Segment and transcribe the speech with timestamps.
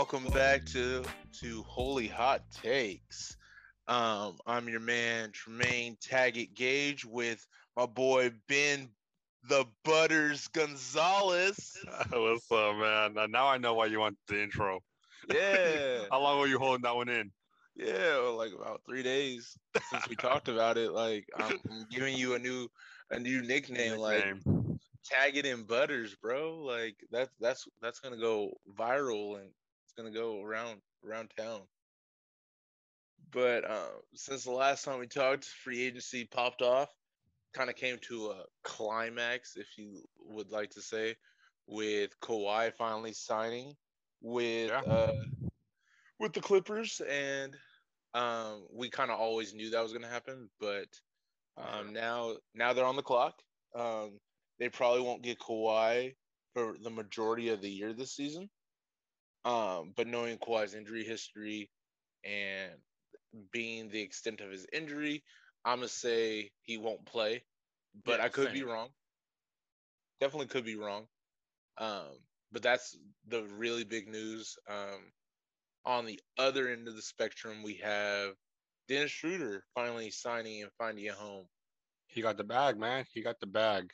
[0.00, 3.36] welcome back to to Holy Hot Takes.
[3.86, 7.46] Um, I'm your man Tremaine Taggett Gage with
[7.76, 8.88] my boy Ben
[9.46, 11.76] the Butters Gonzalez.
[12.10, 13.30] What's up, man?
[13.30, 14.80] Now I know why you want the intro.
[15.30, 17.30] Yeah, How long were you holding that one in?
[17.76, 19.54] yeah, well, like about three days
[19.90, 20.92] since we talked about it.
[20.92, 22.68] Like I'm, I'm giving you a new
[23.10, 24.78] a new nickname, like Nickname.
[25.12, 26.56] Taggett and Butters, bro.
[26.56, 29.50] Like that's that's that's gonna go viral and
[30.02, 31.60] gonna go around around town.
[33.32, 36.88] But uh, since the last time we talked, free agency popped off,
[37.54, 41.14] kind of came to a climax, if you would like to say,
[41.66, 43.76] with Kawhi finally signing
[44.20, 44.80] with Yeah.
[44.80, 45.24] uh,
[46.18, 47.56] with the Clippers, and
[48.14, 50.88] um, we kind of always knew that was gonna happen, but
[51.56, 53.34] um, now now they're on the clock.
[53.74, 54.18] Um,
[54.58, 56.14] they probably won't get Kawhi
[56.52, 58.50] for the majority of the year this season.
[59.44, 61.70] Um, but knowing Kawhi's injury history
[62.24, 62.72] and
[63.52, 65.22] being the extent of his injury,
[65.64, 67.44] I'm gonna say he won't play.
[68.04, 68.88] But Yeah, I could be wrong.
[70.20, 71.06] Definitely could be wrong.
[71.78, 72.20] Um,
[72.52, 72.96] but that's
[73.28, 74.56] the really big news.
[74.68, 75.12] Um,
[75.86, 78.34] on the other end of the spectrum, we have
[78.88, 81.46] Dennis Schroeder finally signing and finding a home
[82.08, 83.06] He got the bag, man.
[83.12, 83.90] He got the bag.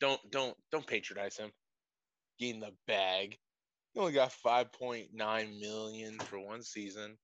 [0.00, 1.52] don't don't don't patronize him.
[2.38, 3.38] Getting the bag.
[3.98, 7.18] He only got five point nine million for one season,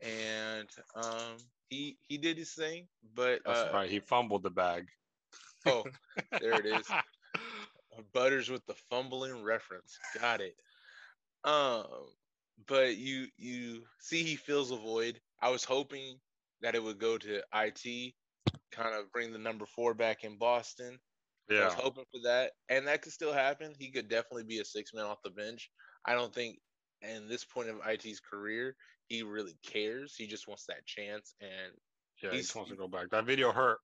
[0.00, 1.36] and um,
[1.68, 2.88] he he did his thing.
[3.14, 3.90] But That's uh, right.
[3.90, 4.86] He fumbled the bag.
[5.66, 5.84] oh,
[6.40, 6.86] there it is.
[8.14, 9.98] Butters with the fumbling reference.
[10.18, 10.56] Got it.
[11.44, 11.84] Um,
[12.66, 15.20] but you you see he fills a void.
[15.42, 16.18] I was hoping
[16.62, 18.14] that it would go to IT,
[18.72, 20.98] kind of bring the number four back in Boston.
[21.50, 21.60] Yeah.
[21.60, 23.74] I was hoping for that, and that could still happen.
[23.78, 25.70] He could definitely be a six man off the bench.
[26.04, 26.58] I don't think,
[27.02, 28.74] in this point of IT's career,
[29.08, 30.14] he really cares.
[30.16, 31.72] He just wants that chance, and
[32.22, 32.32] Yeah.
[32.32, 33.10] He just wants to go back.
[33.10, 33.78] That video hurt.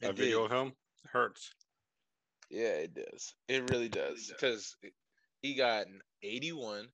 [0.00, 0.24] That did.
[0.24, 0.72] video of him
[1.12, 1.54] hurts.
[2.50, 3.34] yeah, it does.
[3.48, 4.76] It really does because
[5.42, 6.88] he got an 81,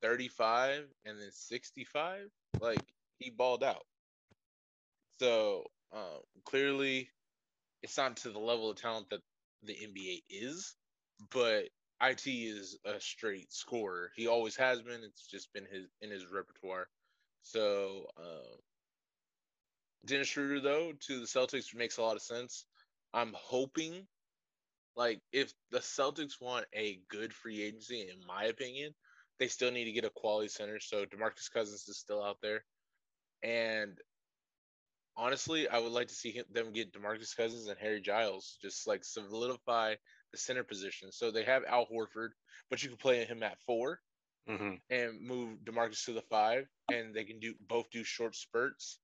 [0.00, 2.28] 35, and then 65.
[2.60, 2.82] Like
[3.18, 3.84] he balled out.
[5.18, 7.10] So um, clearly,
[7.82, 9.20] it's not to the level of talent that
[9.62, 10.74] the NBA is,
[11.30, 11.64] but
[12.02, 14.10] IT is a straight scorer.
[14.16, 15.02] He always has been.
[15.04, 16.88] It's just been his in his repertoire.
[17.42, 18.58] So um,
[20.04, 22.66] Dennis Schroeder, though, to the Celtics makes a lot of sense.
[23.14, 24.06] I'm hoping,
[24.96, 28.94] like, if the Celtics want a good free agency, in my opinion,
[29.38, 30.80] they still need to get a quality center.
[30.80, 32.64] So Demarcus Cousins is still out there,
[33.42, 33.98] and
[35.16, 38.86] honestly, I would like to see him, them get Demarcus Cousins and Harry Giles, just
[38.86, 39.96] like solidify
[40.32, 41.12] the center position.
[41.12, 42.30] So they have Al Horford,
[42.70, 44.00] but you can play him at four
[44.46, 48.98] hmm and move Demarcus to the five, and they can do both do short spurts.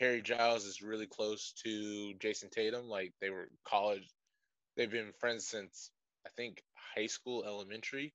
[0.00, 2.88] Harry Giles is really close to Jayson Tatum.
[2.88, 4.08] Like they were college,
[4.76, 5.90] they've been friends since
[6.26, 6.62] I think
[6.96, 8.14] high school, elementary.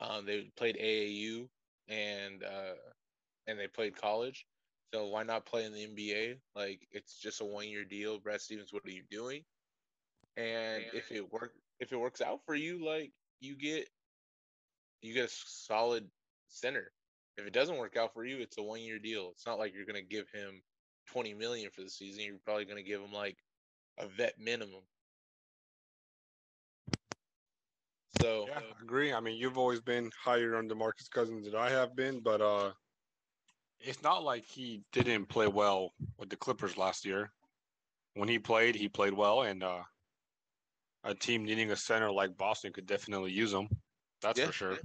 [0.00, 1.48] Um, they played AAU
[1.88, 2.74] and uh,
[3.46, 4.46] and they played college.
[4.92, 6.40] So why not play in the NBA?
[6.54, 8.18] Like it's just a one year deal.
[8.18, 9.42] Brad Stevens, what are you doing?
[10.36, 13.88] And if it work if it works out for you, like you get
[15.02, 16.08] you get a solid
[16.48, 16.92] center.
[17.36, 19.30] If it doesn't work out for you, it's a one year deal.
[19.32, 20.62] It's not like you're gonna give him
[21.06, 22.22] twenty million for the season.
[22.24, 23.38] You're probably gonna give him like
[23.98, 24.82] a vet minimum.
[28.20, 29.12] So Yeah, I agree.
[29.12, 32.72] I mean, you've always been higher on Demarcus Cousins than I have been, but uh,
[33.82, 37.32] it's not like he didn't play well with the Clippers last year.
[38.14, 39.82] When he played, he played well, and uh,
[41.04, 43.68] a team needing a center like Boston could definitely use him.
[44.20, 44.78] That's Yeah, for sure.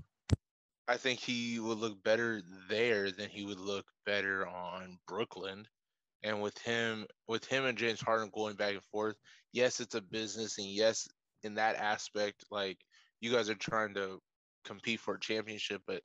[0.87, 5.67] I think he would look better there than he would look better on Brooklyn.
[6.23, 9.17] And with him, with him and James Harden going back and forth,
[9.51, 11.07] yes, it's a business, and yes,
[11.43, 12.77] in that aspect, like
[13.21, 14.19] you guys are trying to
[14.65, 16.01] compete for a championship, but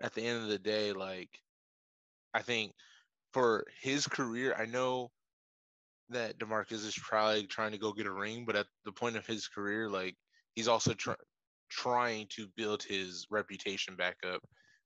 [0.00, 1.30] at the end of the day, like
[2.34, 2.72] I think
[3.32, 5.10] for his career, I know
[6.10, 9.26] that Demarcus is probably trying to go get a ring, but at the point of
[9.26, 10.16] his career, like
[10.54, 11.14] he's also try-
[11.70, 14.42] trying to build his reputation back up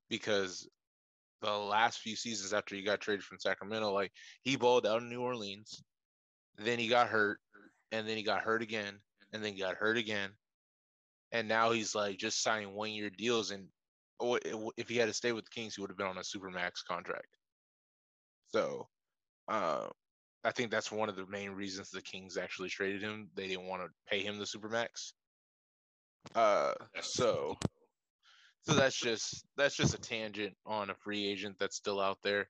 [0.09, 0.69] because
[1.43, 4.12] the last few seasons after he got traded from Sacramento, like
[4.43, 5.83] he balled out in New Orleans,
[6.56, 7.39] then he got hurt,
[7.93, 8.99] and then he got hurt again,
[9.33, 10.31] and then he got hurt again,
[11.33, 13.50] and now he's like just signing one year deals.
[13.50, 13.67] And
[14.77, 16.85] if he had to stay with the Kings, he would have been on a supermax
[16.89, 17.38] contract.
[18.49, 18.89] So,
[19.49, 19.89] uh,
[20.45, 23.29] I think that's one of the main reasons the Kings actually traded him.
[23.35, 25.12] They didn't want to pay him the supermax.
[26.35, 27.56] Uh, so
[28.62, 32.49] So that's just that's just a tangent on a free agent that's still out there.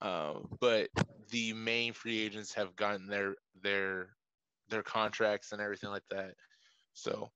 [0.00, 0.88] Um, but
[1.30, 4.08] the main free agents have gotten their their
[4.68, 6.34] their contracts and everything like that.
[6.94, 7.30] So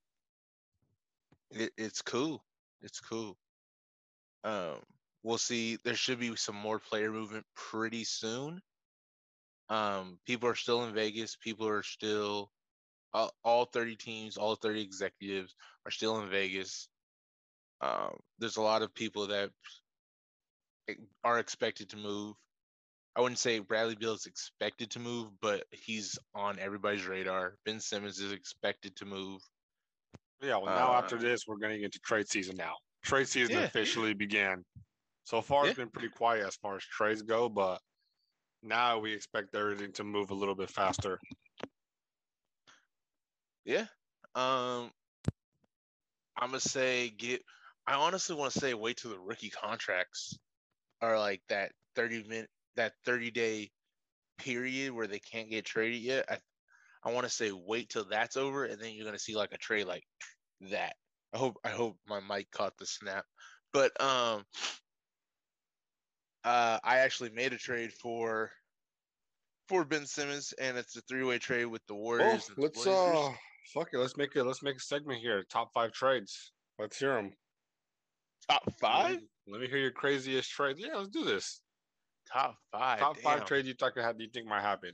[1.52, 2.42] it, it's cool.
[2.82, 3.36] It's cool.
[4.44, 4.82] Um,
[5.28, 5.76] we'll see.
[5.84, 8.60] There should be some more player movement pretty soon.
[9.68, 11.36] Um, people are still in Vegas.
[11.36, 12.50] People are still
[13.12, 15.54] uh, all 30 teams, all 30 executives
[15.86, 16.88] are still in Vegas.
[17.80, 19.50] Um, there's a lot of people that
[21.24, 22.34] are expected to move.
[23.14, 27.56] I wouldn't say Bradley Beal is expected to move, but he's on everybody's radar.
[27.66, 29.42] Ben Simmons is expected to move.
[30.40, 32.74] Yeah, well, now uh, after this, we're getting into trade season now.
[33.04, 33.62] Trade season yeah.
[33.62, 34.64] officially began.
[35.28, 35.68] So far, yeah.
[35.68, 37.82] it's been pretty quiet as far as trades go, but
[38.62, 41.20] now we expect everything to move a little bit faster.
[43.66, 43.84] Yeah.
[44.34, 44.90] Um,
[46.34, 47.42] I'm gonna say get.
[47.86, 50.38] I honestly want to say wait till the rookie contracts
[51.02, 53.70] are like that 30 minute, that 30 day
[54.38, 56.24] period where they can't get traded yet.
[56.30, 56.38] I,
[57.04, 59.58] I want to say wait till that's over, and then you're gonna see like a
[59.58, 60.04] trade like
[60.70, 60.94] that.
[61.34, 63.26] I hope I hope my mic caught the snap.
[63.74, 64.44] But um,
[66.44, 68.50] uh, I actually made a trade for
[69.68, 72.50] for Ben Simmons, and it's a three way trade with the Warriors.
[72.50, 73.30] Oh, let's uh,
[73.74, 73.98] fuck it.
[73.98, 74.44] Let's make it.
[74.44, 75.44] Let's make a segment here.
[75.50, 76.52] Top five trades.
[76.78, 77.32] Let's hear them.
[78.48, 79.10] Top five.
[79.10, 80.76] Let me, let me hear your craziest trade.
[80.78, 81.60] Yeah, let's do this.
[82.32, 82.98] Top five.
[82.98, 83.24] Top damn.
[83.24, 84.92] five trades you think Do you think might happen?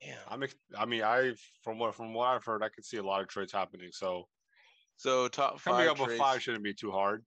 [0.00, 0.16] Yeah.
[0.28, 0.44] I'm.
[0.76, 1.32] I mean, I
[1.62, 3.90] from what from what I've heard, I can see a lot of trades happening.
[3.92, 4.24] So.
[4.96, 5.74] So top five.
[5.74, 6.10] Coming up trades.
[6.10, 7.24] with five shouldn't be too hard.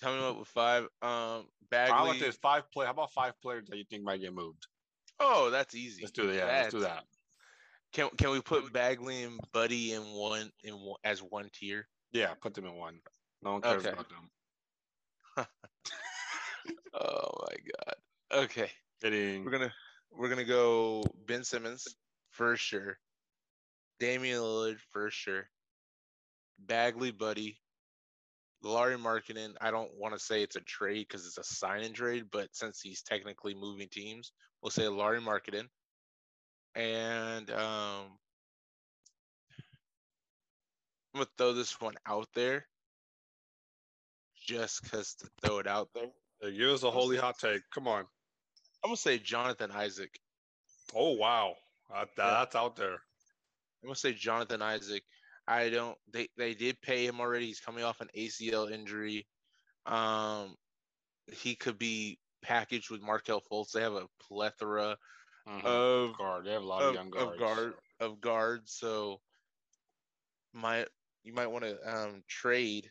[0.00, 0.84] Coming up with five.
[1.02, 1.94] Um, Bagley.
[1.94, 2.36] How about this?
[2.36, 2.86] Five play.
[2.86, 4.66] How about five players that you think might get moved?
[5.20, 6.02] Oh, that's easy.
[6.02, 6.34] Let's do that.
[6.34, 7.04] Yeah, let's do that.
[7.92, 11.86] Can can we put Bagley and Buddy in one in one, as one tier?
[12.12, 13.00] Yeah, put them in one.
[13.42, 13.92] No one cares okay.
[13.92, 14.30] about them.
[16.94, 18.44] oh my god.
[18.44, 18.70] Okay.
[19.02, 19.44] Kidding.
[19.44, 19.72] We're gonna
[20.10, 21.86] we're gonna go Ben Simmons
[22.30, 22.98] for sure.
[24.00, 25.48] Damian Lillard for sure.
[26.58, 27.58] Bagley, Buddy,
[28.62, 31.94] Lauri Markkanen, I don't want to say it's a trade because it's a sign and
[31.94, 34.32] trade, but since he's technically moving teams,
[34.62, 35.66] we'll say Lauri Markkanen.
[36.74, 38.06] And um,
[41.14, 42.66] I'm gonna throw this one out there
[44.46, 46.50] just because to throw it out there.
[46.50, 47.62] Give us a holy hot take.
[47.74, 48.04] Come on.
[48.82, 50.18] I'm gonna say Jonathan Isaac.
[50.94, 51.54] Oh wow,
[51.90, 52.94] that, that's out there.
[52.94, 55.02] I'm gonna say Jonathan Isaac.
[55.46, 55.96] I don't.
[56.12, 57.46] They they did pay him already.
[57.46, 59.26] He's coming off an ACL injury.
[59.86, 60.54] Um,
[61.32, 63.72] he could be packaged with Markelle Fultz.
[63.72, 64.96] They have a plethora
[65.48, 65.66] mm-hmm.
[65.66, 66.44] of guard.
[66.44, 67.32] They have a lot of, of young guards.
[67.32, 68.72] Of guard of guards.
[68.78, 69.20] So,
[70.52, 70.86] might
[71.24, 72.88] you might want to um, trade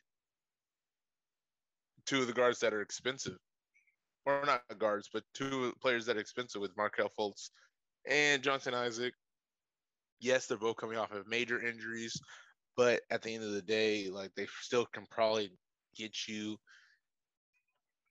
[2.05, 3.37] two of the guards that are expensive,
[4.25, 7.49] or not guards, but two players that are expensive with Markelle Fultz
[8.09, 9.13] and Jonathan Isaac
[10.21, 12.15] yes, they're both coming off of major injuries,
[12.77, 15.51] but at the end of the day, like they still can probably
[15.95, 16.57] get you.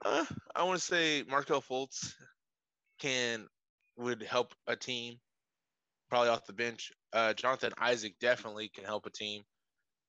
[0.04, 0.24] Uh,
[0.54, 2.12] I want to say Markelle Fultz
[2.98, 3.46] can
[3.96, 5.16] would help a team
[6.08, 6.90] probably off the bench.
[7.12, 9.42] Uh, Jonathan Isaac definitely can help a team.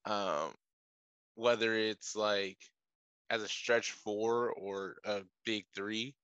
[0.04, 0.52] Um,
[1.34, 2.58] whether it's like
[3.30, 6.14] as a stretch four or a big three,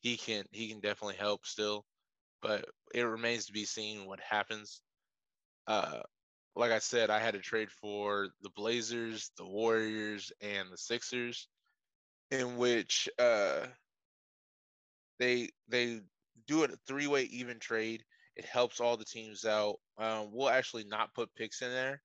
[0.00, 1.84] he can he can definitely help still.
[2.40, 4.80] But it remains to be seen what happens
[5.68, 6.00] uh,
[6.56, 11.46] like I said, I had to trade for the Blazers, the Warriors, and the Sixers,
[12.32, 13.66] in which uh,
[15.20, 16.00] they they
[16.46, 18.02] do a three way even trade.
[18.34, 19.76] It helps all the teams out.
[19.98, 22.00] Um, we'll actually not put picks in there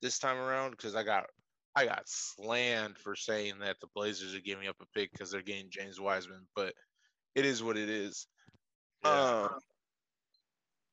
[0.00, 1.26] this time around because I got
[1.74, 5.42] I got slammed for saying that the Blazers are giving up a pick because they're
[5.42, 6.72] getting James Wiseman, but
[7.34, 8.26] it is what it is.
[9.04, 9.48] Yeah.
[9.50, 9.58] Um,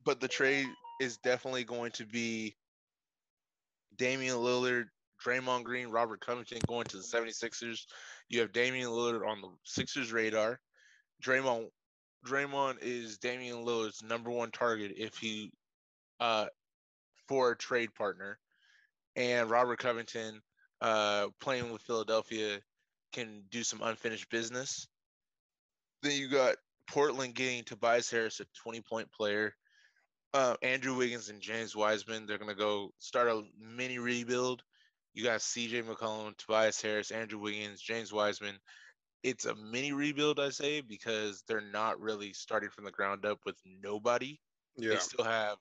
[0.04, 0.68] but the trade
[1.00, 2.56] is definitely going to be
[3.98, 4.86] Damian Lillard,
[5.24, 7.86] Draymond Green, Robert Covington going to the 76ers.
[8.30, 10.60] You have Damian Lillard on the Sixers radar.
[11.24, 11.70] Draymond
[12.26, 15.52] Draymond is Damian Lillard's number one target if he
[16.20, 16.48] uh
[17.28, 18.40] for a trade partner.
[19.16, 20.42] And Robert Covington
[20.82, 22.60] uh playing with Philadelphia
[23.14, 24.88] can do some unfinished business.
[26.02, 26.56] Then you got
[26.90, 29.56] Portland getting Tobias Harris, a 20 point player
[30.36, 32.26] uh, Andrew Wiggins and James Wiseman.
[32.26, 34.64] They're gonna go start a mini rebuild.
[35.14, 35.84] You got C.J.
[35.84, 38.58] McCollum, Tobias Harris, Andrew Wiggins, James Wiseman.
[39.24, 43.40] It's a mini rebuild, I say, because they're not really starting from the ground up
[43.46, 44.38] with nobody.
[44.76, 44.90] Yeah.
[44.90, 45.56] They still have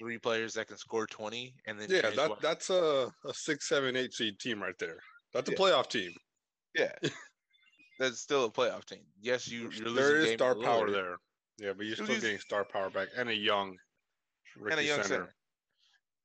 [0.00, 3.94] three players that can score twenty, and then yeah, that, that's a, a six, seven,
[3.94, 4.96] eight seed team right there.
[5.34, 5.58] That's a Yeah.
[5.58, 6.12] playoff team.
[6.74, 6.92] Yeah,
[7.98, 9.04] that's still a playoff team.
[9.20, 9.94] Yes, you you're losing.
[9.94, 11.18] there is star power there.
[11.62, 13.76] Yeah, but you're still getting star power back and a young
[14.58, 15.08] Ricky and a young center.
[15.08, 15.34] center.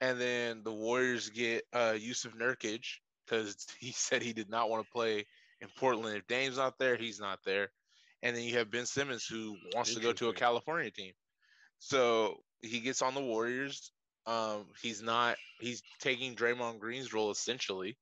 [0.01, 2.85] And then the Warriors get uh, Jusuf Nurkic
[3.25, 5.27] because he said he did not want to play
[5.61, 6.17] in Portland.
[6.17, 7.69] If Dame's not there, he's not there.
[8.23, 11.13] And then you have Ben Simmons who wants to go to a California team.
[11.77, 13.91] So he gets on the Warriors.
[14.25, 15.37] Um, he's not.
[15.59, 17.95] He's taking Draymond Green's role essentially,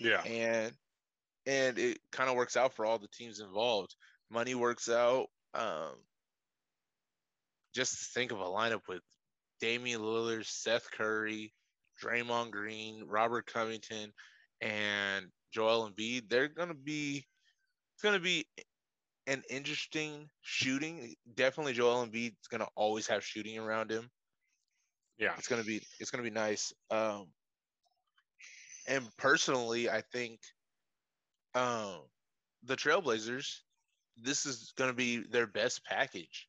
[0.00, 0.22] Yeah.
[0.22, 0.72] and
[1.44, 3.94] and it kind of works out for all the teams involved.
[4.30, 5.26] Money works out.
[5.54, 5.92] Um,
[7.76, 9.02] just think of a lineup with
[9.60, 11.52] Damian Lillard, Seth Curry,
[12.02, 14.12] Draymond Green, Robert Covington,
[14.62, 16.28] and Joel Embiid.
[16.28, 17.24] They're gonna be.
[17.94, 18.46] It's gonna be
[19.26, 21.14] an interesting shooting.
[21.34, 24.08] Definitely, Joel Embiid is gonna always have shooting around him.
[25.18, 25.34] Yeah.
[25.38, 26.72] It's gonna be it's gonna be nice.
[26.90, 27.26] Um,
[28.88, 30.40] and personally, I think
[31.54, 32.00] um,
[32.64, 33.60] the Trailblazers,
[34.16, 36.45] this is gonna be their best package.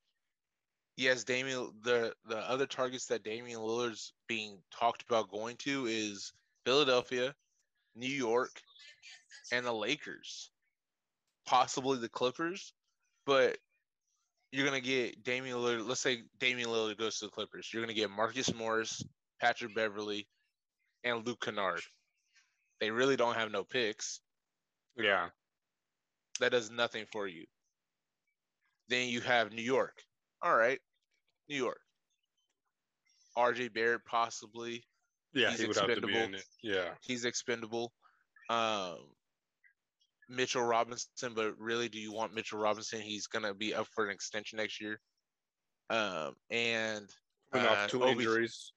[0.98, 1.72] Yes, Damian.
[1.84, 6.34] The the other targets that Damian Lillard's being talked about going to is
[6.66, 7.36] Philadelphia,
[7.96, 8.62] New York,
[9.52, 10.50] and the Lakers,
[11.46, 12.74] possibly the Clippers,
[13.28, 13.60] but
[14.52, 15.88] you're gonna get Damian Lillard.
[15.88, 17.70] Let's say Damian Lillard goes to the Clippers.
[17.72, 19.04] You're gonna get Marcus Morris,
[19.40, 20.28] Patrick Beverley,
[21.04, 21.84] and Luke Kennard.
[22.80, 24.20] They really don't have no picks.
[24.96, 25.30] Yeah.
[26.40, 27.46] That does nothing for you.
[28.90, 30.02] Then you have New York.
[30.42, 30.80] All right,
[31.50, 31.80] New York.
[33.38, 34.84] RJ Barrett possibly.
[35.34, 35.52] Yeah.
[35.52, 36.40] He's he would have to be in expendable.
[36.40, 36.46] it.
[36.64, 36.90] Yeah.
[37.02, 37.94] He's expendable.
[38.50, 38.98] Um,
[40.30, 43.00] Mitchell Robinson, but really, do you want Mitchell Robinson?
[43.02, 45.00] He's gonna be up for an extension next year.
[45.90, 47.08] Um, and
[47.54, 48.74] Coming uh, off two Obi- injuries.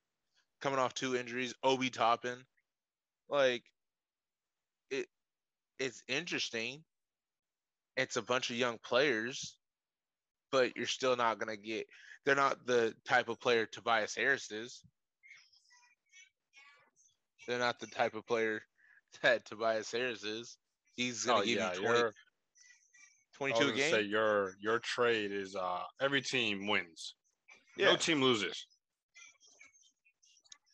[0.61, 2.39] coming off two injuries, Obi Toppin,
[3.29, 3.65] like
[4.91, 5.07] it,
[5.81, 6.85] it's interesting.
[7.97, 9.57] It's a bunch of young players,
[10.53, 11.87] but you're still not gonna get.
[12.25, 14.83] They're not the type of player Tobias Harris is.
[17.49, 18.63] They're not the type of player
[19.23, 20.57] that Tobias Harris is.
[20.97, 21.73] He's gonna Oh, give yeah.
[21.75, 22.13] you 20, Your, I
[23.39, 23.91] 22 was a game.
[23.91, 27.15] say your your trade is uh every team wins.
[27.77, 28.67] yeah, No team loses.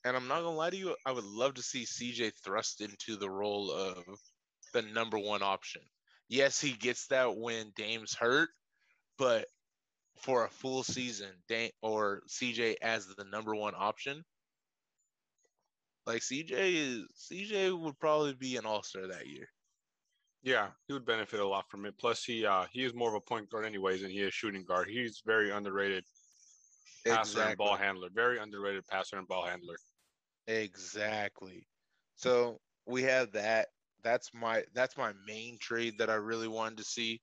[0.04, 0.96] and I'm not gonna lie to you.
[1.06, 4.04] I would love to see CJ thrust into the role of
[4.72, 5.82] the number one option.
[6.28, 8.48] Yes, he gets that when Dame's hurt,
[9.16, 9.46] but
[10.16, 14.22] for a full season, Dame or CJ as the number one option,
[16.06, 19.48] like CJ is CJ would probably be an all star that year.
[20.42, 21.94] Yeah, he would benefit a lot from it.
[21.98, 24.64] Plus, he uh he is more of a point guard anyways, and he is shooting
[24.64, 24.88] guard.
[24.88, 26.04] He's very underrated
[27.04, 28.08] passer and ball handler.
[28.14, 29.76] Very underrated passer and ball handler.
[30.46, 31.66] Exactly.
[32.14, 33.68] So we have that.
[34.04, 37.20] That's my that's my main trade that I really wanted to see.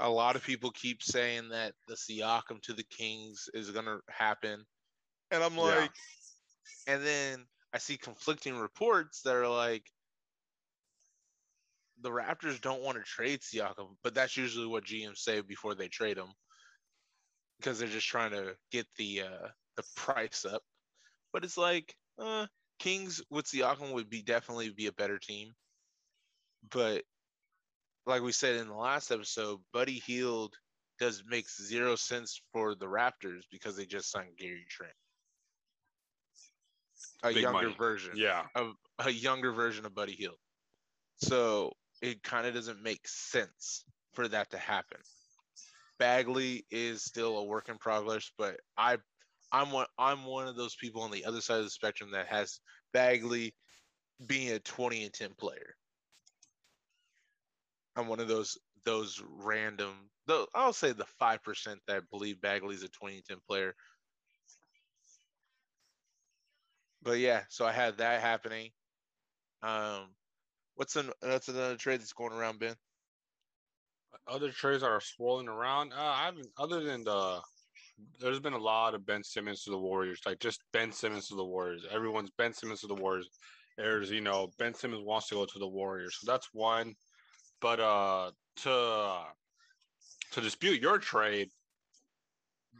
[0.00, 4.64] A lot of people keep saying that the Siakam to the Kings is gonna happen.
[5.30, 5.64] And I'm Yeah.
[5.76, 5.92] like
[6.86, 9.84] and then I see conflicting reports that are like
[12.00, 15.88] the Raptors don't want to trade Siakam, but that's usually what GMs say before they
[15.88, 16.32] trade him.
[17.58, 20.62] Because they're just trying to get the uh the price up.
[21.32, 22.46] But it's like, uh,
[22.78, 25.52] Kings with Siakam would be definitely be a better team.
[26.70, 27.04] But
[28.06, 30.54] like we said in the last episode, Buddy Hield
[30.98, 34.92] does makes zero sense for the Raptors because they just signed Gary Trent.
[37.22, 37.76] A Big younger money.
[37.78, 38.12] version.
[38.16, 40.36] Yeah, Of a younger version of Buddy Hield.
[41.16, 44.98] So it kind of doesn't make sense for that to happen.
[45.98, 48.98] Bagley is still a work in progress, but I
[49.52, 52.26] I'm one I'm one of those people on the other side of the spectrum that
[52.28, 52.60] has
[52.92, 53.54] Bagley
[54.26, 55.74] being a 20 and 10 player.
[58.00, 62.82] I'm one of those those random though I'll say the five percent that believe Bagley's
[62.82, 63.74] a 2010 player.
[67.02, 68.70] But yeah, so I had that happening.
[69.62, 70.14] Um
[70.76, 72.76] what's an that's another trade that's going around, Ben?
[74.26, 75.92] other trades are swirling around.
[75.92, 77.40] Uh, I haven't, other than the,
[78.20, 81.34] there's been a lot of Ben Simmons to the Warriors, like just Ben Simmons to
[81.36, 81.86] the Warriors.
[81.90, 83.28] Everyone's Ben Simmons to the Warriors.
[83.76, 86.94] There's, you know, Ben Simmons wants to go to the Warriors, so that's one.
[87.60, 89.24] But uh, to
[90.32, 91.50] to dispute your trade,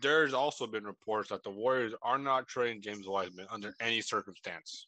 [0.01, 4.87] there's also been reports that the Warriors are not trading James Wiseman under any circumstance.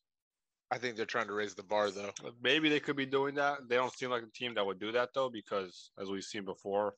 [0.70, 2.12] I think they're trying to raise the bar though.
[2.42, 3.68] Maybe they could be doing that.
[3.68, 6.44] They don't seem like a team that would do that though, because as we've seen
[6.46, 6.94] before,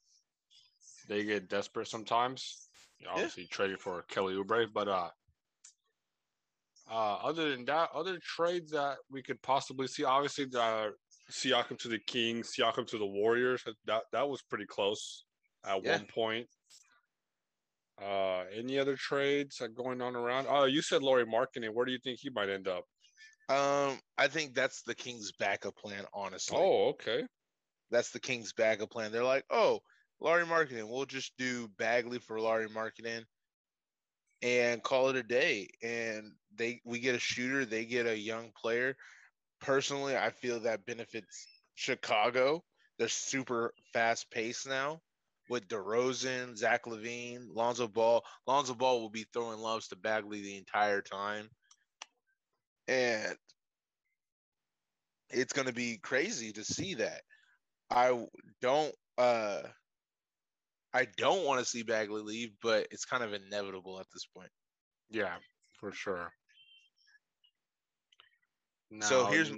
[1.08, 2.68] they get desperate sometimes.
[2.98, 3.16] You know, Yeah.
[3.16, 5.10] obviously trading for Kelly Oubre, but uh,
[6.88, 10.94] uh, other than that, other trades that we could possibly see, obviously the
[11.30, 13.64] Siakam to the Kings, Siakam to the Warriors.
[13.86, 15.24] That that was pretty close
[15.64, 15.96] at Yeah.
[15.98, 16.48] one point.
[18.00, 20.46] Uh, any other trades going on around?
[20.48, 21.72] Oh, you said Lauri Markkanen.
[21.72, 22.84] Where do you think he might end up?
[23.48, 26.04] Um, I think that's the Kings' backup plan.
[26.12, 27.26] Honestly, Oh, okay.
[27.90, 29.12] that's the Kings' backup plan.
[29.12, 29.80] They're like, oh,
[30.18, 33.24] Lauri Markkanen, we'll just do Bagley for Lauri Markkanen
[34.42, 35.68] and call it a day.
[35.82, 38.96] And they we get a shooter, they get a young player.
[39.64, 42.62] Personally, I feel that benefits Chicago.
[42.98, 45.00] They're super fast paced now
[45.48, 48.22] with DeRozan, Zach LaVine, Lonzo Ball.
[48.46, 51.48] Lonzo Ball will be throwing loves to Bagley the entire time.
[52.88, 53.34] And
[55.30, 57.22] it's going to be crazy to see that.
[57.90, 58.26] I
[58.60, 59.62] don't uh
[60.92, 64.50] I don't want to see Bagley leave, but it's kind of inevitable at this point.
[65.10, 65.36] Yeah,
[65.80, 66.32] for sure.
[69.00, 69.50] So here's-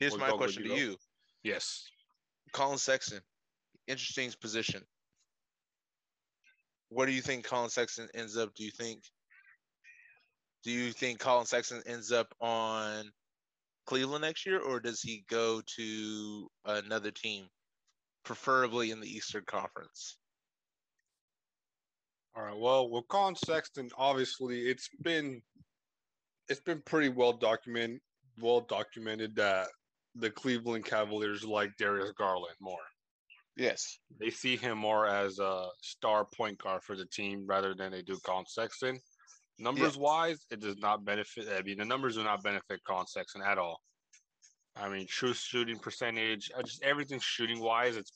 [0.00, 0.80] Here's my go, go, question you to go.
[0.80, 0.96] you.
[1.42, 1.84] Yes.
[2.52, 3.20] Collin Sexton,
[3.88, 4.86] interesting position.
[6.90, 8.54] What do you think Collin Sexton ends up?
[8.54, 9.02] Do you think
[10.62, 13.10] do you think Collin Sexton ends up on
[13.86, 17.48] Cleveland next year or does he go to another team,
[18.24, 20.16] preferably in the Eastern Conference?
[22.36, 22.56] All right.
[22.56, 25.42] Well, with Collin Sexton, obviously, it's been
[26.48, 28.00] it's been pretty well documented
[28.40, 29.68] well documented that
[30.14, 32.76] the Cleveland Cavaliers like Darius Garland more.
[33.56, 33.98] Yes.
[34.20, 38.02] They see him more as a star point guard for the team rather than they
[38.02, 38.98] do Collin Sexton.
[39.58, 41.46] Numbers wise, it does not benefit.
[41.56, 43.80] I mean, the numbers do not benefit Collin Sexton at all.
[44.76, 48.12] I mean, true shooting percentage, just everything shooting wise, it's.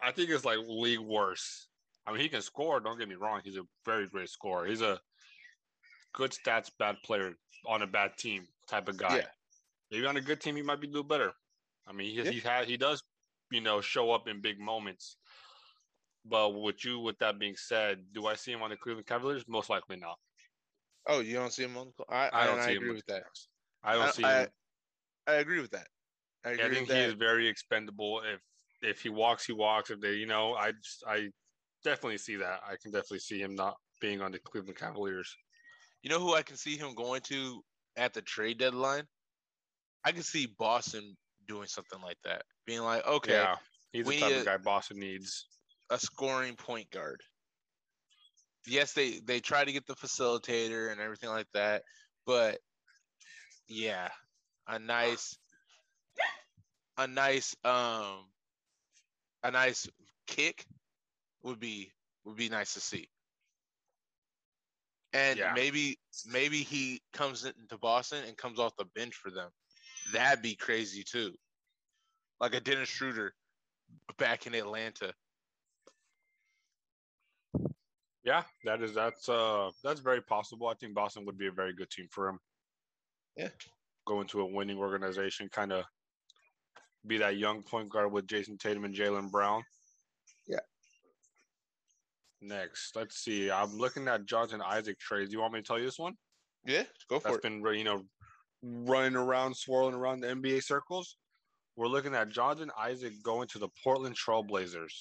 [0.00, 1.66] I think it's like league worse.
[2.06, 2.78] I mean, he can score.
[2.78, 4.66] Don't get me wrong; he's a very great scorer.
[4.66, 5.00] He's a
[6.14, 7.34] good stats, bad player
[7.66, 9.16] on a bad team type of guy.
[9.18, 9.26] Yeah.
[9.90, 11.32] Maybe on a good team, he might be do better.
[11.86, 12.30] I mean, he Yeah.
[12.30, 13.02] he had he does,
[13.50, 15.16] you know, show up in big moments.
[16.24, 19.44] But with you, with that being said, do I see him on the Cleveland Cavaliers?
[19.48, 20.16] Most likely not.
[21.06, 22.88] Oh, you don't see him on the I, I don't and see I him agree
[22.90, 23.22] with with that.
[23.82, 24.48] I don't I- see I- him.
[25.26, 25.88] I agree with that.
[26.44, 27.08] I agree I think with he that.
[27.08, 28.22] is very expendable.
[28.22, 28.40] If
[28.82, 29.90] if he walks, he walks.
[29.90, 31.30] If they, you know, I just I
[31.84, 32.60] definitely see that.
[32.64, 35.34] I can definitely see him not being on the Cleveland Cavaliers.
[36.02, 37.62] You know who I can see him going to
[37.98, 39.04] at the trade deadline?
[40.04, 42.42] I can see Boston doing something like that.
[42.66, 43.56] Being like, okay, Yeah,
[43.92, 45.46] he's the type of guy Boston needs.
[45.90, 47.20] a scoring point guard.
[48.66, 51.82] Yes, they they try to get the facilitator and everything like that,
[52.26, 52.58] but
[53.66, 54.08] yeah,
[54.66, 55.36] a nice
[56.98, 58.26] a nice um
[59.42, 59.88] a nice
[60.26, 60.66] kick
[61.42, 61.90] would be
[62.24, 63.08] would be nice to see.
[65.12, 65.52] And Yeah.
[65.54, 69.50] maybe maybe he comes into Boston and comes off the bench for them.
[70.12, 71.34] That'd be crazy too.
[72.40, 73.34] Like a Dennis Schroeder
[74.18, 75.14] back in Atlanta.
[78.24, 80.68] Yeah, that is that's uh that's very possible.
[80.68, 82.38] I think Boston would be a very good team for him.
[83.36, 83.48] Yeah.
[84.06, 85.84] Go into a winning organization, kind of
[87.06, 89.62] be that young point guard with Jayson Tatum and Jaylen Brown.
[92.40, 93.50] Next, let's see.
[93.50, 95.32] I'm looking at Jonathan Isaac trades.
[95.32, 96.14] You want me to tell you this one?
[96.64, 97.42] Yeah, go for That's it.
[97.42, 98.02] been you know
[98.62, 101.16] running around, swirling around the NBA circles.
[101.76, 104.92] We're looking at Jonathan Isaac going to the Portland Trailblazers.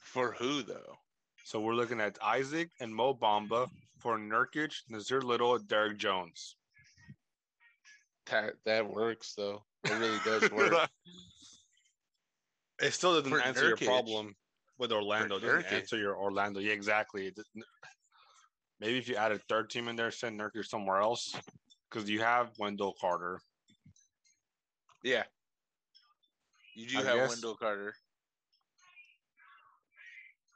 [0.00, 0.96] For who though?
[1.44, 6.56] So we're looking at Isaac and Mo Bamba for Nurkic, Nassir Little, and Derrick Jones.
[8.30, 9.64] That that works though.
[9.84, 10.88] It really does work.
[12.80, 14.34] it still doesn't For answer your problem
[14.80, 15.38] with Orlando.
[15.38, 16.58] Doesn't answer your Orlando.
[16.58, 17.32] Yeah, exactly.
[18.80, 21.34] Maybe if you add a third team in there, send Nurkic somewhere else.
[21.90, 23.40] Because you have Wendell Carter.
[25.04, 25.24] yeah.
[26.74, 27.94] You do I have guess- Wendell Carter.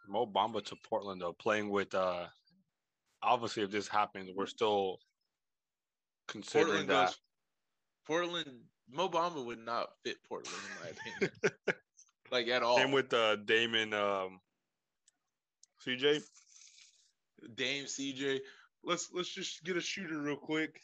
[0.08, 2.26] Mo Bamba to Portland though, playing with uh
[3.22, 4.98] obviously if this happens, we're still
[6.28, 7.06] considering Portland that.
[7.06, 7.18] goes
[8.06, 8.60] Portland
[8.90, 10.90] Mo Bamba would not fit Portland in my
[11.30, 11.80] opinion.
[12.34, 12.76] Like at all.
[12.76, 14.40] Same with uh Damon um
[15.86, 16.20] CJ.
[17.54, 18.40] Dame CJ.
[18.82, 20.80] Let's let's just get a shooter real quick.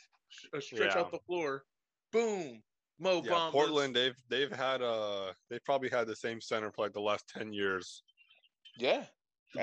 [0.54, 1.00] Uh, stretch Yeah.
[1.00, 1.64] out the floor.
[2.12, 2.62] Boom.
[3.00, 3.48] Mo Yeah.
[3.50, 7.24] Portland, they've they've had uh they've probably had the same center for like the last
[7.28, 8.04] ten years.
[8.78, 9.06] Yeah.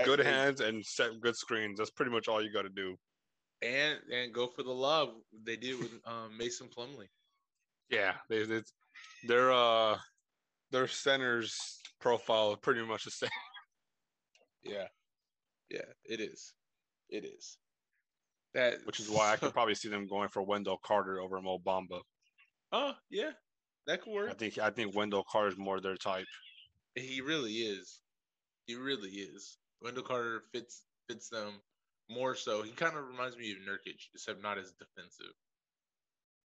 [0.03, 1.77] Good hands and set good screens.
[1.77, 2.97] That's pretty much all you got to do.
[3.61, 5.13] And and go for the love.
[5.45, 7.07] They did with um, Mason Plumlee.
[7.89, 8.61] Yeah, they, they
[9.25, 9.97] their uh
[10.71, 13.29] their centers profile pretty much the same.
[14.63, 14.87] Yeah.
[15.69, 16.53] Yeah, it is.
[17.09, 17.57] It is.
[18.53, 21.59] That Which is why I could probably see them going for Wendell Carter over Mo
[21.65, 22.01] Bamba.
[22.73, 23.31] Oh, yeah.
[23.85, 24.29] That could work.
[24.29, 26.25] I think I think Wendell Carter is more their type.
[26.95, 28.01] He really is.
[28.65, 29.57] He really is.
[29.81, 31.61] Wendell Carter fits fits them
[32.09, 32.63] more so.
[32.63, 35.33] He kind of reminds me of Nurkic, except not as defensive.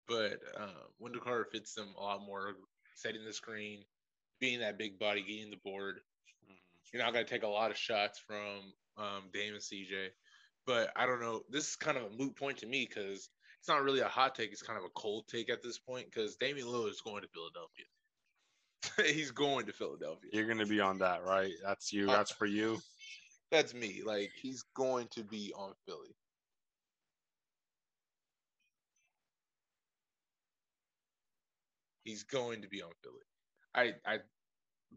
[0.08, 2.54] But uh, Wendell Carter fits them a lot more,
[2.96, 3.84] setting the screen,
[4.39, 6.00] being that big body, getting the board.
[6.93, 10.10] You're not going to take a lot of shots from um, Dame and CJ.
[10.65, 11.41] But I don't know.
[11.50, 14.36] This is kind of a moot point to me because it's not really a hot
[14.36, 14.52] take.
[14.52, 17.28] It's kind of a cold take at this point because Damian Lillard is going to
[17.28, 17.86] Philadelphia.
[19.15, 20.30] He's going to Philadelphia.
[20.34, 21.52] You're gonna be on that, right?
[21.63, 22.06] That's you.
[22.06, 22.80] That's for you.
[23.52, 24.02] That's me.
[24.06, 26.15] Like he's going to be on Philly.
[32.04, 33.15] He's going to be on Philly.
[33.76, 34.20] I, I,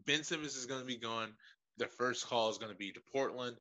[0.05, 1.33] Ben Simmons is going to be gone.
[1.77, 3.57] The first call is going to be to Portland.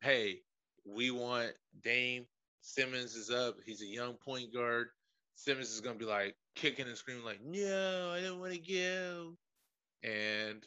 [0.00, 0.40] Hey,
[0.84, 1.52] we want
[1.82, 2.26] Dame.
[2.60, 3.56] Simmons is up.
[3.64, 4.88] He's a young point guard.
[5.36, 8.58] Simmons is going to be like kicking and screaming, like, no, I don't want to
[8.58, 9.34] go.
[10.02, 10.62] And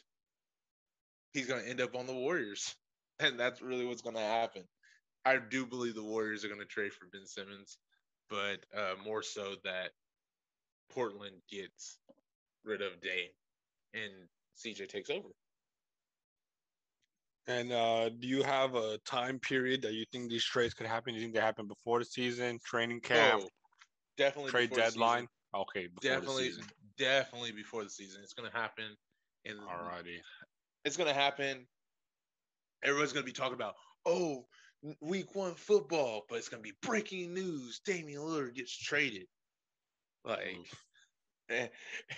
[1.32, 2.74] he's going to end up on the Warriors.
[3.18, 4.64] And that's really what's going to happen.
[5.24, 7.78] I do believe the Warriors are going to trade for Ben Simmons,
[8.28, 9.92] but uh, more so that
[10.90, 11.96] Portland gets
[12.62, 13.30] rid of Dame
[13.96, 14.12] and
[14.56, 15.28] CJ takes over.
[17.48, 21.14] And uh, do you have a time period that you think these trades could happen?
[21.14, 23.48] Do you think they happen before the season, training camp, Oh,
[24.16, 25.28] definitely trade deadline?
[25.54, 26.70] Okay, before Definitely, the season.
[26.98, 28.20] definitely before the season.
[28.22, 28.84] It's going to happen.
[29.44, 30.18] And Alrighty.
[30.84, 31.66] it's going to happen.
[32.82, 34.44] Everyone's going to be talking about, oh,
[35.00, 37.80] week one football, but it's going to be breaking news.
[37.86, 39.26] Damian Lillard gets traded.
[40.24, 40.66] Like,
[41.48, 41.70] and,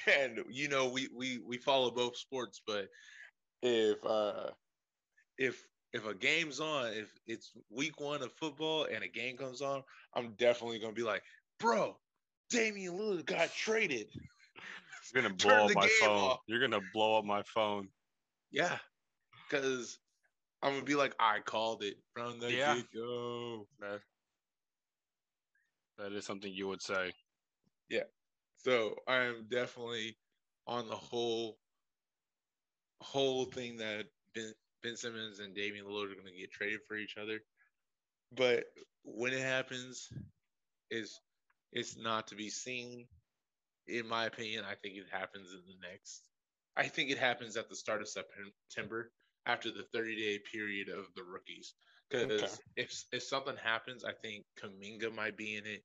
[0.21, 2.89] and you know, we, we, we follow both sports, but
[3.63, 4.51] if, uh,
[5.37, 9.63] if, if a game's on, if it's week one of football and a game comes
[9.63, 9.83] on,
[10.15, 11.23] I'm definitely going to be like,
[11.59, 11.97] bro,
[12.51, 14.09] Damian Lillard got traded.
[15.15, 16.11] You're gonna blow up my phone.
[16.11, 16.41] off.
[16.47, 17.89] You're gonna blow up my phone.
[18.51, 18.79] Yeah,
[19.49, 19.99] because
[20.63, 22.75] I'm gonna be like, I called it from the Yeah.
[22.75, 23.67] get go.
[23.81, 24.01] That,
[26.13, 27.13] is something you would say.
[28.59, 30.17] So I am definitely
[30.67, 31.59] on the whole
[33.01, 37.17] whole thing that Ben, ben Simmons and Damian Lillard are gonna get traded for each
[37.17, 37.41] other.
[38.33, 38.65] But
[39.05, 40.09] when it happens,
[40.91, 41.21] is
[41.73, 43.07] it's not to be seen.
[43.87, 46.29] In my opinion, I think it happens in the next.
[46.77, 49.13] I think it happens at the start of September
[49.47, 51.75] after the 30 day period of the rookies.
[52.11, 52.53] Because Okay.
[52.77, 55.85] if if something happens, I think Kuminga might be in it.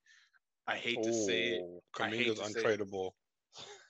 [0.67, 1.61] I hate to say it.
[1.63, 2.79] Oh, I hate Kuminga's to say it.
[2.79, 3.11] untradeable.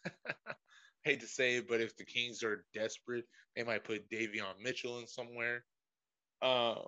[1.04, 5.00] hate to say it, but if the Kings are desperate, they might put Davion Mitchell
[5.00, 5.64] in somewhere.
[6.42, 6.84] Um,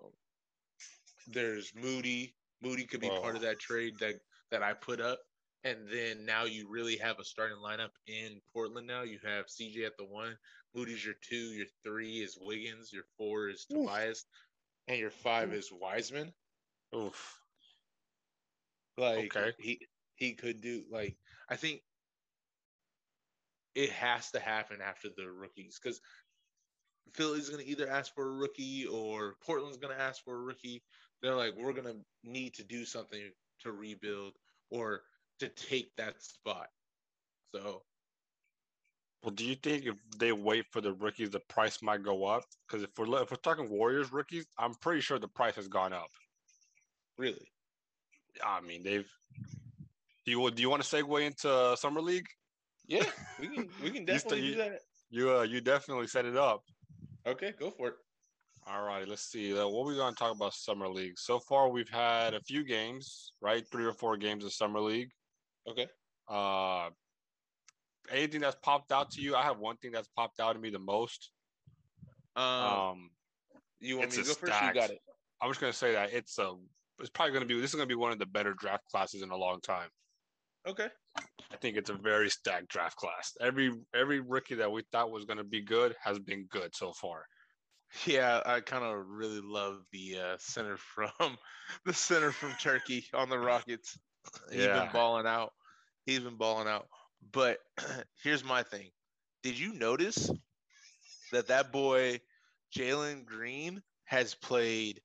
[1.28, 2.36] there's Moody.
[2.62, 4.16] Moody could be part of that trade that
[4.52, 5.20] that I put up.
[5.64, 8.86] And then now you really have a starting lineup in Portland.
[8.86, 10.38] Now you have CJ at the one,
[10.76, 13.88] Moody's your two, your three is Wiggins, your four is Oof.
[13.88, 14.26] Tobias,
[14.88, 15.60] and your five Oof.
[15.60, 16.32] is Wiseman.
[16.96, 17.42] Oof.
[18.98, 19.54] Like Okay.
[19.58, 21.18] he he could do like
[21.50, 21.84] I think
[23.74, 26.02] it has to happen after the rookies because
[27.14, 30.84] Philly's gonna either ask for a rookie or Portland's gonna ask for a rookie.
[31.22, 34.38] They're like, we're gonna need to do something to rebuild
[34.70, 35.06] or
[35.40, 36.70] to take that spot.
[37.56, 37.86] So
[39.24, 42.44] Well, do you think if they wait for the rookies, the price might go up?
[42.68, 45.94] Because if we're if we're talking Warriors rookies, I'm pretty sure the price has gone
[45.94, 46.12] up.
[47.18, 47.55] really,
[48.44, 49.08] I mean, they've.
[50.26, 52.28] Do you do you want to segue into summer league?
[52.88, 53.04] yeah,
[53.40, 54.80] we can we can You definitely do you- that.
[55.12, 56.64] You uh, you definitely set it up.
[57.28, 57.96] Okay, go for it.
[58.68, 59.58] All right, let's see.
[59.58, 61.18] Uh, what we going to talk about summer league?
[61.20, 63.64] So far, we've had a few games, right?
[63.72, 65.12] Three or four games of summer league.
[65.70, 65.86] Okay.
[66.28, 66.90] Uh,
[68.12, 69.36] anything that's popped out to you?
[69.36, 71.30] I have one thing that's popped out to me the most.
[72.36, 73.10] Um, Um,
[73.80, 74.62] you want me to go first?
[74.64, 75.00] You got it.
[75.40, 76.56] I'm just gonna say that it's a.
[77.00, 77.60] It's probably gonna be.
[77.60, 79.90] This is gonna be one of the better draft classes in a long time.
[80.68, 80.88] Okay.
[81.52, 83.36] I think it's a very stacked draft class.
[83.40, 87.26] Every every rookie that we thought was gonna be good has been good so far.
[88.06, 91.10] Yeah, I kind of really love the uh, center from
[91.86, 93.98] the center from Turkey on the Rockets.
[94.52, 94.84] He's Yeah.
[94.86, 95.54] been balling out.
[96.06, 96.88] He's been balling out.
[97.32, 97.60] But
[98.24, 98.90] here's my thing:
[99.44, 100.30] Did you notice
[101.32, 102.22] that that boy
[102.76, 105.02] Jalen Green has played?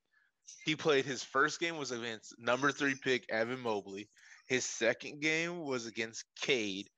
[0.64, 4.08] He played his first game was against number three pick Evan Mobley.
[4.46, 6.88] His second game was against Cade.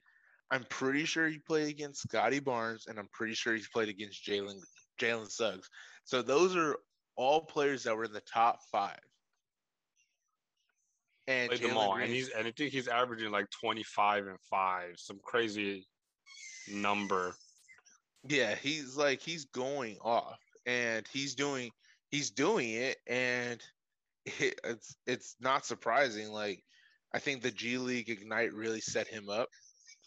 [0.51, 4.25] I'm pretty sure he played against Scottie Barnes, and I'm pretty sure he's played against
[4.27, 4.61] Jalen
[5.01, 5.69] Jalen Suggs.
[6.05, 6.77] So those are
[7.17, 8.99] all players that were in the top five.
[11.29, 14.41] And Played them all, Green, and he's and I think he's averaging like 25 and
[14.51, 15.87] five, some crazy.
[16.69, 17.35] number.
[18.29, 21.71] Yeah, he's like he's going off, and he's doing
[22.13, 23.63] he's doing it, and
[24.27, 26.31] it, it's it's not surprising.
[26.31, 26.65] Like
[27.15, 29.51] I think the G League Ignite really set him up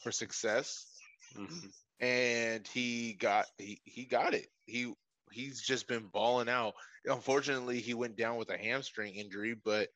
[0.03, 0.87] for success,
[1.35, 1.73] Mhm.
[1.99, 4.47] and he got he he got it.
[4.65, 4.93] He
[5.31, 6.75] he's just been balling out.
[7.05, 9.89] Unfortunately, he went down with a hamstring injury, but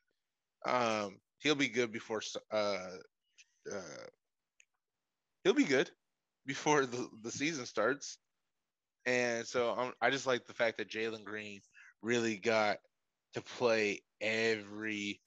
[0.66, 2.98] um, he'll be good before uh,
[3.72, 4.08] uh,
[5.44, 5.92] he'll be good
[6.46, 8.20] before the, the season starts.
[9.06, 11.62] And so um, I just like the fact that Jalen Green
[12.02, 12.78] really got
[13.34, 15.22] to play every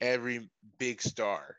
[0.00, 1.56] every big star.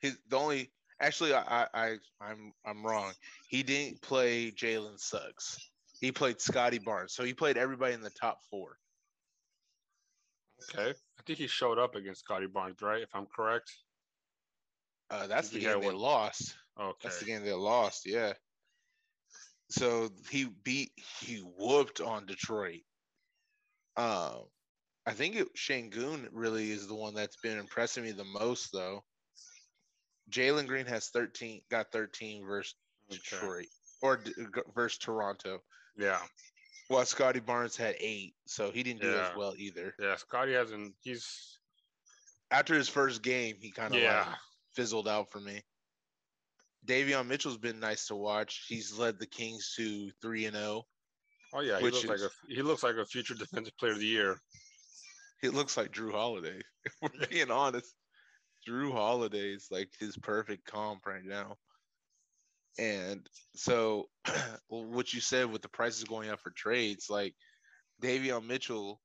[0.00, 3.12] His the only actually I, I I I'm I'm wrong.
[3.48, 5.58] He didn't play Jalen Suggs.
[6.00, 7.14] He played Scottie Barnes.
[7.14, 8.76] So he played everybody in the top four.
[10.70, 10.90] Okay.
[10.90, 13.02] I think he showed up against Scottie Barnes, right?
[13.02, 13.70] If I'm correct.
[15.10, 16.56] Uh, that's the game they lost.
[16.80, 16.96] Okay.
[17.02, 18.06] That's the game they lost.
[18.06, 18.32] Yeah.
[19.68, 22.80] So he beat he whooped on Detroit.
[23.96, 24.44] Um,
[25.06, 29.04] I think it, Sengun really is the one that's been impressing me the most, though.
[30.30, 32.74] Jalen Green has thirteen, got thirteen versus
[33.10, 33.18] Okay.
[33.18, 33.66] Detroit
[34.00, 34.32] or d-
[34.74, 35.60] versus Toronto.
[35.98, 36.20] Yeah.
[36.88, 39.30] Well, Scottie Barnes had eight, so he didn't do Yeah.
[39.30, 39.94] as well either.
[39.98, 40.16] Yeah.
[40.16, 40.94] Scotty hasn't.
[41.02, 41.58] He's.
[42.50, 44.26] After his first game, he kind of Yeah.
[44.28, 44.38] like
[44.74, 45.62] fizzled out for me.
[46.86, 48.64] Davion Mitchell's been nice to watch.
[48.68, 50.86] He's led the Kings to three and zero.
[51.52, 51.78] Oh yeah.
[51.78, 52.30] He looks like a.
[52.48, 54.40] He looks like a future defensive player of the year.
[55.40, 56.60] He looks like Jrue Holiday.
[57.02, 57.94] We're being honest,
[58.66, 61.56] Jrue Holiday is like his perfect comp right now.
[62.78, 64.08] And so,
[64.68, 67.34] what you said with the prices going up for trades, like
[68.00, 69.00] Davion Mitchell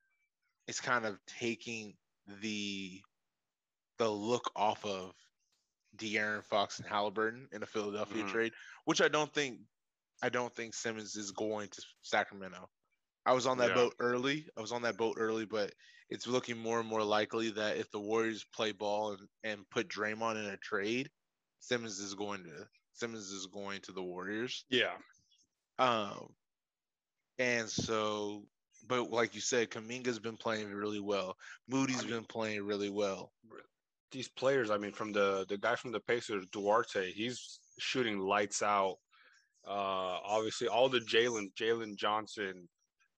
[0.66, 1.94] is kind of taking
[2.40, 3.00] the
[3.98, 5.12] the look off of
[5.96, 8.30] De'Aaron Fox and Halliburton in a Philadelphia Mhm.
[8.30, 8.52] trade,
[8.84, 9.58] which I don't think
[10.22, 12.68] I don't think Simmons is going to Sacramento.
[13.26, 13.74] I was on that Yeah.
[13.74, 14.48] boat early.
[14.56, 15.72] I was on that boat early, but
[16.10, 19.88] it's looking more and more likely that if the Warriors play ball and, and put
[19.88, 21.10] Draymond in a trade,
[21.60, 24.64] Simmons is going to Simmons is going to the Warriors.
[24.70, 24.96] Yeah.
[25.78, 26.34] Um,
[27.38, 28.44] and so,
[28.88, 31.36] but like you said, Kuminga's been playing really well.
[31.68, 33.32] Moody's mean- been playing really well.
[34.10, 34.70] These players.
[34.70, 37.12] I mean, from the the guy from the Pacers, Duarte.
[37.12, 38.96] He's shooting lights out.
[39.66, 42.68] Uh, obviously, all the Jalen, Jalen Johnson,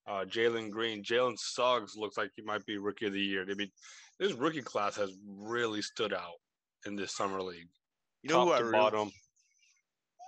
[0.07, 3.47] uh, Jalen Green, Jalen Suggs looks like he might be rookie of the year.
[3.49, 3.71] I mean,
[4.19, 6.39] this rookie class has really stood out
[6.87, 7.69] in this summer league.
[8.23, 9.11] You know who Top I to really, bottom.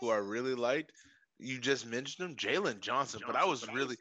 [0.00, 0.92] who I really liked?
[1.38, 3.96] You just mentioned him, Jalen Johnson, but I was really,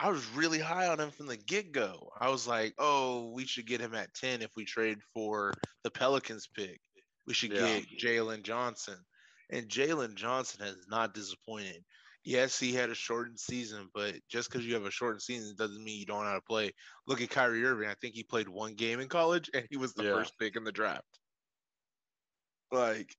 [0.00, 2.10] I was really high on him from the get go.
[2.18, 5.90] I was like, oh, we should get him at ten if we trade for the
[5.90, 6.80] Pelicans pick.
[7.26, 7.78] We should Yeah.
[7.78, 8.98] get Jalen Johnson,
[9.52, 11.84] and Jalen Johnson has not disappointed.
[12.24, 15.82] Yes, he had a shortened season, but just because you have a shortened season doesn't
[15.82, 16.72] mean you don't know how to play.
[17.06, 17.88] Look at Kyrie Irving.
[17.88, 20.12] I think he played one game in college, and he was the Yeah.
[20.12, 21.18] first pick in the draft.
[22.70, 23.14] Like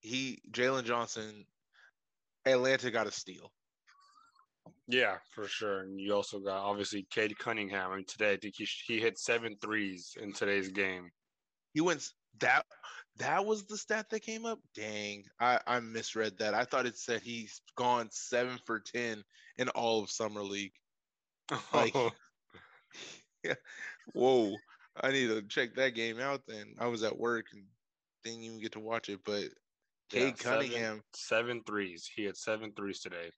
[0.00, 1.46] he, Jalen Johnson,
[2.46, 3.52] Atlanta got a steal.
[4.86, 5.80] Yeah, for sure.
[5.80, 7.92] And you also got obviously Cade Cunningham.
[7.92, 11.10] I mean, today I think he he hit seven threes in today's game.
[11.74, 12.64] He went that.
[13.18, 14.58] That was the stat that came up.
[14.74, 16.52] Dang, I I misread that.
[16.54, 19.22] I thought it said he's gone seven for ten
[19.56, 20.72] in all of summer league.
[21.72, 21.94] Like-
[23.44, 23.54] Yeah.
[24.14, 24.54] Whoa,
[25.00, 26.42] I need to check that game out.
[26.48, 27.64] Then I was at work and
[28.24, 29.20] didn't even get to watch it.
[29.24, 29.44] But
[30.12, 32.08] Yeah, Cade Cunningham, seven threes.
[32.14, 33.30] He had seven threes today.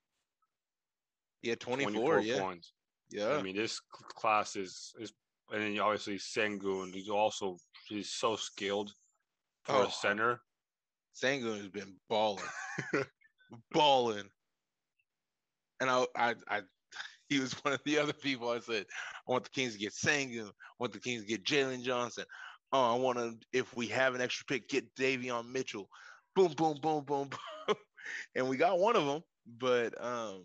[1.42, 2.72] he had 24, 24 yeah, points.
[3.11, 3.28] yeah.
[3.37, 5.12] I mean, this class is is,
[5.52, 6.92] and then obviously Sengun.
[6.92, 8.92] He's also he's so skilled
[9.64, 10.40] for Oh, a center.
[11.14, 12.44] Sengun has been balling,
[13.72, 14.28] balling.
[15.80, 16.62] And I, I, I,
[17.28, 18.50] he was one of the other people.
[18.50, 18.87] I said,
[19.26, 20.48] I want the Kings to get Sengun.
[20.48, 22.24] I want the Kings to get Jalen Johnson.
[22.72, 23.35] Oh, I want to.
[23.52, 25.88] If we have an extra pick, get Davion Mitchell.
[26.35, 27.30] Boom, boom, boom, boom,
[27.66, 27.76] boom.
[28.35, 29.22] and we got one of them.
[29.59, 30.44] But um,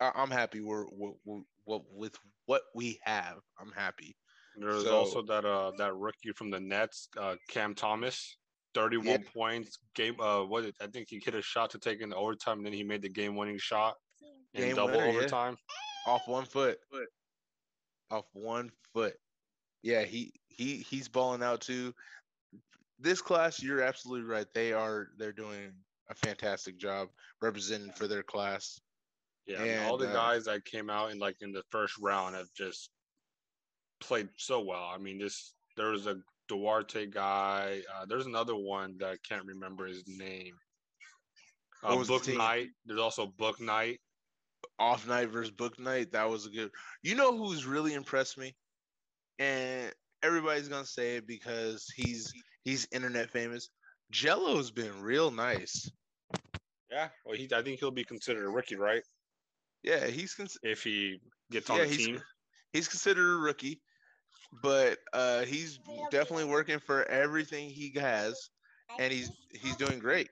[0.00, 0.60] I, I'm happy.
[0.60, 2.16] We're, we're, we're with
[2.46, 3.38] what we have.
[3.60, 4.16] I'm happy.
[4.58, 8.38] There's So- also that uh that rookie from the Nets, uh, Cam Thomas,
[8.74, 9.30] thirty-one Yeah.
[9.34, 9.78] points.
[9.94, 12.66] Game uh, what I think he hit a shot to take in the overtime, and
[12.66, 13.96] then he made the game-winning shot
[14.54, 15.18] in Game double winner, yeah.
[15.18, 15.56] overtime.
[16.06, 16.78] off one foot.
[18.10, 19.16] Off one foot.
[19.82, 21.94] Yeah, he he he's balling out too.
[22.98, 24.46] This class, you're absolutely right.
[24.54, 25.72] They are they're doing
[26.08, 27.08] a fantastic job
[27.42, 28.80] representing for their class.
[29.46, 32.34] Yeah, mean, all the uh, guys that came out in like in the first round
[32.34, 32.90] have just
[34.00, 34.90] played so well.
[34.92, 36.16] I mean, this there was a
[36.48, 37.80] Duarte guy.
[37.94, 40.54] Uh, there's another one that I can't remember his name.
[41.82, 42.38] Uh, the Book team?
[42.38, 42.68] Night.
[42.84, 44.00] There's also Book Night.
[44.78, 46.12] Off night versus book night.
[46.12, 46.70] That was a good.
[47.02, 48.54] You know who's really impressed me,
[49.38, 52.32] and everybody's gonna say it because he's
[52.64, 53.70] he's internet famous.
[54.10, 55.90] Jello's been real nice.
[56.90, 57.08] Yeah.
[57.24, 59.02] Well, he I think he'll be considered a rookie, right?
[59.86, 61.20] Yeah, he's cons- If he
[61.50, 62.20] gets on yeah the he's team.
[62.72, 63.80] he's considered a rookie,
[64.62, 65.78] but uh, he's
[66.10, 68.50] definitely working for everything he has,
[68.98, 70.28] and he's he's doing great.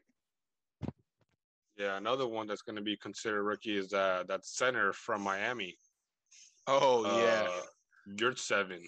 [1.76, 5.76] Yeah, another one that's going to be considered rookie is uh, that center from Miami.
[6.66, 7.62] Oh yeah, uh,
[8.16, 8.84] Yurtseven.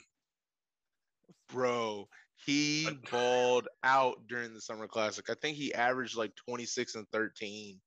[1.48, 2.08] bro.
[2.44, 5.30] He balled out during the summer classic.
[5.30, 7.80] I think he averaged like 26 and 13.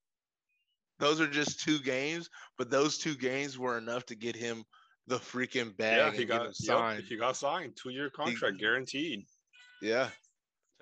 [0.99, 4.63] Those are just two games, but those two games were enough to get him
[5.07, 6.99] the freaking bag Yeah, he him got signed.
[6.99, 7.77] Yep, he got signed.
[7.81, 9.25] Two year contract guaranteed.
[9.81, 10.09] yeah.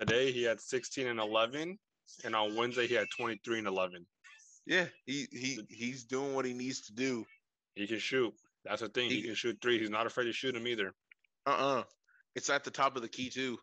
[0.00, 1.76] Today he had 16 and 11,
[2.24, 4.06] and on Wednesday he had 23 and 11.
[4.66, 7.24] Yeah, he he he's doing what he needs to do.
[7.74, 8.32] He can shoot.
[8.64, 9.08] That's the thing.
[9.08, 9.78] He, He- can shoot three.
[9.78, 10.92] He's not afraid to shoot them either.
[11.46, 11.84] Uh-uh.
[12.34, 13.58] It's at the top of the key too.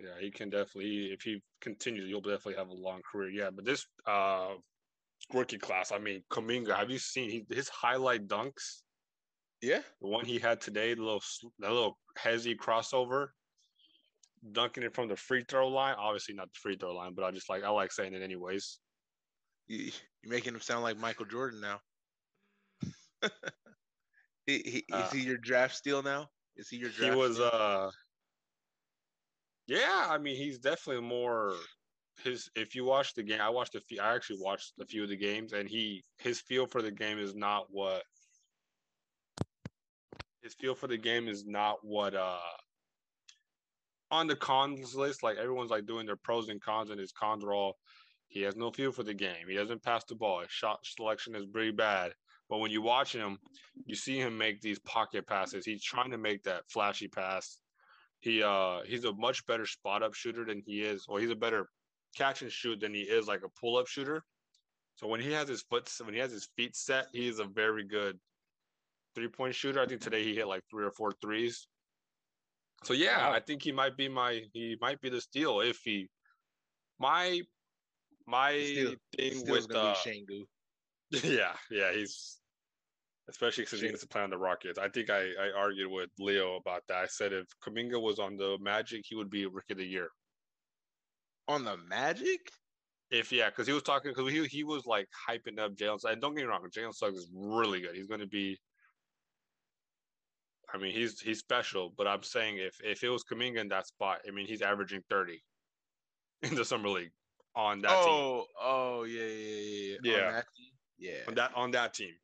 [0.00, 1.12] Yeah, he can definitely.
[1.12, 3.30] If he continues, you'll definitely have a long career.
[3.30, 4.54] Yeah, but this uh
[5.32, 8.82] rookie class, I mean, Kuminga, have you seen he, his highlight dunks?
[9.62, 9.82] Yeah.
[10.00, 11.22] The one he had today, the little
[11.58, 13.28] the little hezzy crossover,
[14.52, 15.94] dunking it from the free throw line.
[15.98, 18.80] Obviously not the free throw line, but I just like I like saying it anyways.
[19.68, 19.90] You,
[20.22, 21.80] you're making him sound like Michael Jordan now.
[24.46, 26.28] he, he, Uh, is he your draft steal now?
[26.56, 27.14] Is he your draft?
[27.14, 27.50] He was steal?
[27.52, 27.90] uh
[29.66, 31.54] Yeah, I mean he's definitely more
[32.22, 35.02] his if you watch the game, I watched a few I actually watched a few
[35.02, 38.02] of the games and he his feel for the game is not what
[40.42, 42.38] his feel for the game is not what uh
[44.10, 47.42] on the cons list, like everyone's like doing their pros and cons and his cons
[47.42, 47.76] are all
[48.28, 49.48] he has no feel for the game.
[49.48, 50.40] He doesn't pass the ball.
[50.40, 52.12] His shot selection is pretty bad.
[52.48, 53.38] But when you watch him,
[53.86, 55.64] you see him make these pocket passes.
[55.64, 57.58] He's trying to make that flashy pass.
[58.24, 61.36] He uh he's a much better spot up shooter than he is, or he's a
[61.36, 61.68] better
[62.16, 64.24] catch and shoot than he is like a pull up shooter.
[64.94, 67.44] So when he has his foot when he has his feet set, he is a
[67.44, 68.18] very good
[69.14, 69.78] three point shooter.
[69.78, 71.68] I think today he hit like three or four threes.
[72.84, 73.34] So yeah, Wow.
[73.34, 76.08] I think he might be my he might be the steal if he
[76.98, 77.42] my
[78.26, 78.52] my
[79.18, 80.46] thing with uh, Sengun.
[81.10, 82.40] yeah, yeah, he's
[83.28, 84.78] especially Shane- gets to play on the Rockets.
[84.78, 86.98] I think I, I argued with Leo about that.
[86.98, 90.08] I said if Kuminga was on the Magic, he would be rookie of the year.
[91.48, 92.40] On the Magic?
[93.10, 96.00] If yeah, because he was talking because he he was like hyping up Jalen.
[96.04, 97.94] And don't get me wrong, Jalen Suggs is really good.
[97.94, 98.58] He's going to be.
[100.72, 103.86] I mean, he's he's special, but I'm saying if if it was Kuminga in that
[103.86, 105.40] spot, I mean, he's averaging 30
[106.42, 107.12] in the summer league
[107.54, 108.08] on that team.
[108.08, 110.02] oh, oh yeah, yeah, yeah, yeah.
[110.02, 110.26] Yeah.
[110.26, 110.72] On that team?
[110.98, 111.18] Yeah.
[111.28, 112.14] On that on that team.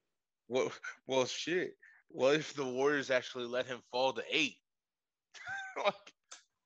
[0.50, 0.70] Well,
[1.06, 1.76] well, shit.
[2.08, 4.56] What if the Warriors actually let him fall to eight?
[5.84, 5.94] like,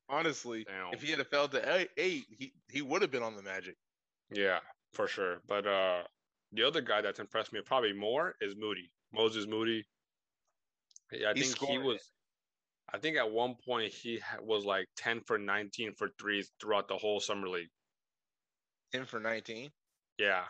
[0.09, 0.95] honestly, Damn.
[0.95, 3.77] if he had fell to eight, eight he he would have been on the Magic.
[4.33, 4.59] Yeah,
[4.95, 5.43] for sure.
[5.47, 6.03] But uh
[6.53, 8.91] the other guy that's impressed me probably more is Moody.
[9.13, 9.85] Moses Moody.
[11.13, 12.01] Yeah, I He's think he was
[12.93, 16.97] I think at one point he was like 10 for 19 for threes throughout the
[16.97, 17.69] whole summer league.
[18.93, 19.71] Ten for nineteen.
[20.19, 20.45] Yeah.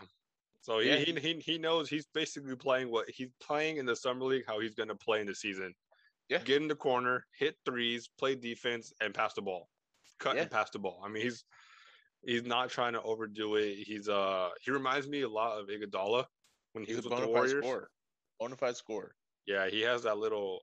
[0.64, 3.94] So he, Yeah, he, he he knows he's basically playing what he's playing in the
[3.94, 5.74] summer league how he's going to play in the season.
[6.30, 6.38] Yeah.
[6.38, 9.68] Get in the corner, hit threes, play defense and pass the ball.
[10.18, 10.42] Cut Yeah.
[10.42, 11.02] and pass the ball.
[11.04, 11.44] I mean, he's
[12.22, 13.74] he's not trying to overdo it.
[13.86, 16.24] He's uh he reminds me a lot of Iguodala
[16.72, 17.62] when he He's a was with the Warriors.
[17.62, 17.90] scorer.
[18.40, 19.14] Bona fide scorer.
[19.46, 20.60] Yeah, he has that little.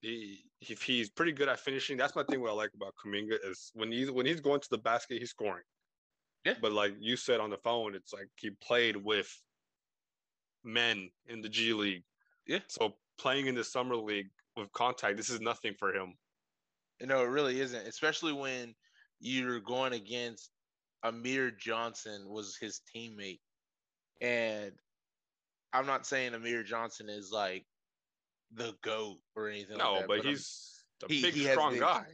[0.00, 1.96] He, he he's pretty good at finishing.
[1.96, 2.40] That's my thing.
[2.40, 5.30] What I like about Kuminga is when he's when he's going to the basket, he's
[5.30, 5.64] scoring.
[6.44, 6.54] Yeah.
[6.60, 9.30] But like you said on the phone, it's like he played with
[10.64, 12.04] men in the G League.
[12.46, 12.60] Yeah.
[12.68, 16.14] So playing in the summer league with contact, this is nothing for him.
[17.02, 17.86] No, it really isn't.
[17.86, 18.74] Especially when
[19.20, 20.50] you're going against
[21.02, 23.40] Amir Johnson was his teammate,
[24.20, 24.72] and
[25.72, 27.64] I'm not saying Amir Johnson is like
[28.52, 29.78] the goat or anything.
[29.78, 32.06] No, like that, but I'm- he's a he- big, he has strong the- guy.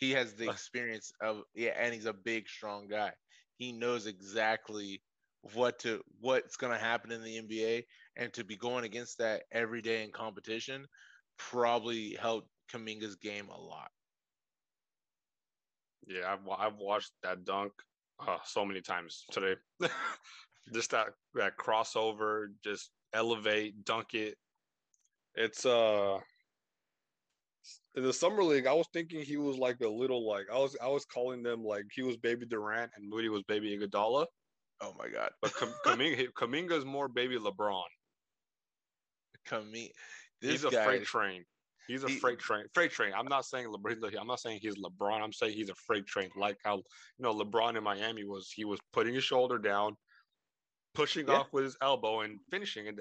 [0.00, 0.52] He has the Uh.
[0.52, 3.14] experience of yeah, and he's a big, strong guy.
[3.56, 5.04] He knows exactly
[5.42, 7.86] what to what's going to happen in the NBA,
[8.16, 10.88] and to be going against that every day in competition
[11.38, 13.92] probably helped Kuminga's game a lot.
[16.06, 17.72] Yeah, I've I've watched that dunk
[18.18, 19.56] uh, so many times today.
[20.72, 24.38] just that that crossover, just elevate, dunk it.
[25.34, 26.20] It's uh
[27.96, 28.66] in the summer league.
[28.66, 31.64] I was thinking he was like a little like I was I was calling them
[31.64, 34.26] like he was baby Durant and Moody was baby Iguodala.
[34.80, 35.30] Oh my god.
[35.42, 37.82] But Kuminga, Kuminga's more baby LeBron.
[39.48, 39.90] Kuminga.
[40.40, 41.44] He's a guy, freight train.
[41.86, 42.64] He's a he, freight train.
[42.72, 43.12] Freight train.
[43.14, 44.18] I'm not saying LeBron.
[44.18, 45.20] I'm not saying he's LeBron.
[45.20, 46.30] I'm saying he's a freight train.
[46.36, 46.82] Like how you
[47.18, 48.50] know LeBron in Miami was.
[48.54, 49.96] He was putting his shoulder down,
[50.94, 51.34] pushing yeah.
[51.34, 52.88] off with his elbow, and finishing.
[52.88, 53.00] And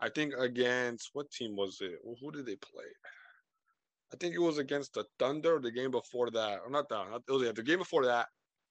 [0.00, 1.98] I think against what team was it?
[2.20, 2.86] Who did they play?
[4.12, 5.58] I think it was against the Thunder.
[5.60, 7.06] The game before that, or not that.
[7.28, 8.26] It was the game before that.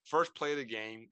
[0.06, 1.08] First play of the game.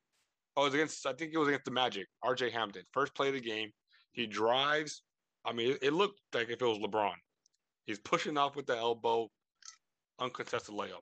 [0.56, 1.06] Oh, it was against.
[1.06, 2.08] I think it was against the Magic.
[2.24, 2.52] R.J.
[2.52, 2.84] Hampton.
[2.92, 3.72] First play of the game.
[4.12, 5.04] He drives.
[5.46, 7.14] I mean, it, it looked like if it was LeBron.
[7.86, 9.30] He's pushing off with the elbow,
[10.20, 11.02] uncontested layup.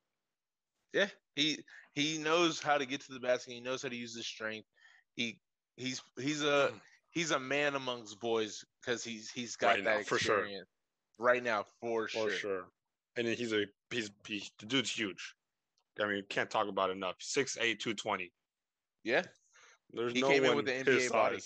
[0.93, 1.59] Yeah, he
[1.93, 3.53] he knows how to get to the basket.
[3.53, 4.67] He knows how to use his strength.
[5.15, 5.39] He
[5.75, 6.81] he's he's a mm.
[7.09, 10.65] he's a man amongst boys because he's he's got right that now, experience
[11.17, 11.25] for sure.
[11.25, 12.31] right now for, for sure.
[12.31, 12.63] sure.
[13.17, 15.33] And he's a he's, he's the dude's huge.
[16.01, 17.15] I mean, can't talk about enough.
[17.19, 18.31] 6'8", 220.
[19.03, 19.23] Yeah,
[19.91, 21.39] there's he no came in with the NBA body.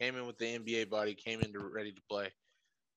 [0.00, 1.14] Came in with the NBA body.
[1.14, 2.28] Came in to, ready to play.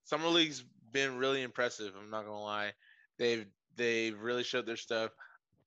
[0.06, 1.94] Summer League's been really impressive.
[2.00, 2.72] I'm not gonna lie.
[3.20, 3.46] They've
[3.76, 5.12] they've really showed their stuff.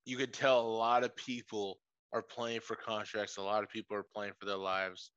[0.04, 1.78] You could tell a lot of people
[2.12, 3.36] are playing for contracts.
[3.36, 5.10] A lot of people are playing for their lives.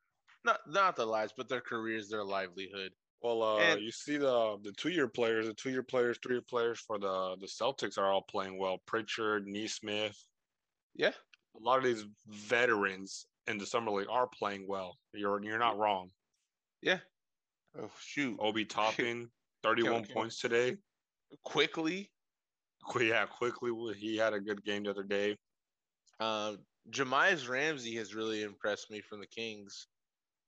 [0.46, 2.92] Not not their lives, but their careers, their livelihood.
[3.22, 6.36] Well, uh, and, you see the the two year players, the two year players, three
[6.36, 8.80] year players for the the Celtics are all playing well.
[8.86, 10.18] Pritchard, Nesmith.
[10.96, 11.12] Yeah.
[11.56, 14.98] A lot of these veterans in the summer league are playing well.
[15.14, 16.12] You're you're not wrong.
[16.82, 17.00] Yeah.
[17.78, 18.38] Oh shoot.
[18.40, 19.30] Obi Toppin,
[19.64, 20.78] 31 points today.
[21.44, 22.10] Quickly.
[23.00, 25.38] Yeah, quickly He had a good game the other day.
[26.20, 26.54] Uh,
[26.92, 29.88] Jahmi'us Ramsey has really impressed me from the Kings.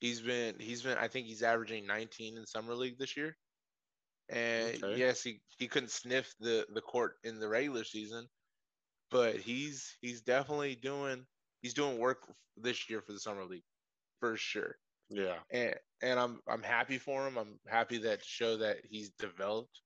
[0.01, 3.37] He's been he's been I think he's averaging 19 in summer league this year.
[4.29, 4.97] And okay.
[4.97, 8.27] yes, he, he couldn't sniff the the court in the regular season,
[9.11, 11.23] but he's he's definitely doing
[11.61, 13.63] he's doing work this year for the summer league
[14.19, 14.75] for sure.
[15.09, 15.35] Yeah.
[15.51, 17.37] And and I'm I'm happy for him.
[17.37, 19.81] I'm happy that to show that he's developed,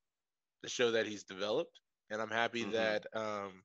[0.64, 1.78] to show that he's developed,
[2.10, 2.72] and I'm happy mm-hmm.
[2.72, 3.64] that um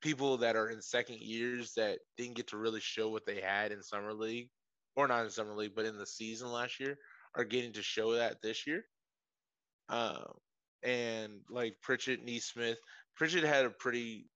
[0.00, 3.70] people that are in second years that didn't get to really show what they had
[3.70, 4.48] in summer league
[4.96, 6.98] or not in summer league, but in the season last year,
[7.34, 8.84] are getting to show that this year.
[9.88, 10.24] Uh,
[10.82, 12.78] and like Pritchard, Nesmith,
[13.16, 14.26] Pritchard had a pretty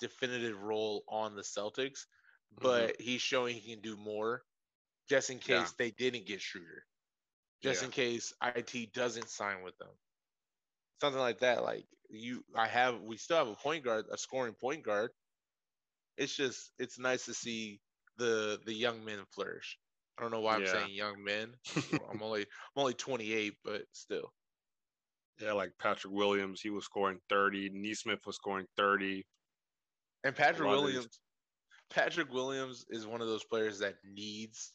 [0.00, 2.06] definitive role on the Celtics,
[2.60, 3.02] but mm-hmm.
[3.02, 4.42] he's showing he can do more,
[5.08, 5.66] just in case yeah.
[5.78, 6.84] they didn't get Schroeder,
[7.62, 7.86] just yeah.
[7.86, 9.88] in case IT doesn't sign with them,
[11.00, 11.62] something like that.
[11.62, 15.10] Like you, I have, we still have a point guard, a scoring point guard.
[16.16, 17.80] It's just, it's nice to see
[18.16, 19.78] the the young men flourish.
[20.18, 20.72] I don't know why I'm yeah.
[20.72, 21.54] saying young men.
[22.10, 24.32] I'm only I'm only 28, but still.
[25.40, 27.70] Yeah, like Patrick Williams, he was scoring 30.
[27.72, 29.26] Nesmith was scoring 30.
[30.22, 31.18] And Patrick Williams,
[31.90, 34.72] Patrick Williams is one of those players that needs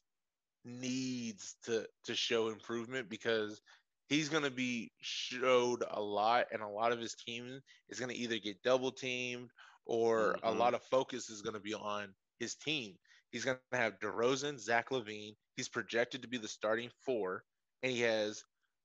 [0.66, 3.62] needs to to show improvement because
[4.10, 8.12] he's going to be showed a lot, and a lot of his team is going
[8.12, 9.50] to either get double teamed
[9.86, 10.48] or mm-hmm.
[10.48, 12.96] a lot of focus is going to be on his team.
[13.32, 15.36] He's going to have DeRozan, Zach LaVine.
[15.56, 17.44] He's projected to be the starting four,
[17.84, 18.44] and he has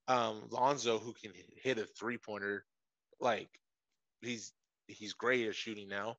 [0.09, 1.33] um, Lonzo who can
[1.63, 2.65] hit a three pointer.
[3.21, 3.49] Like
[4.21, 4.53] he's
[4.87, 6.17] he's great at shooting now,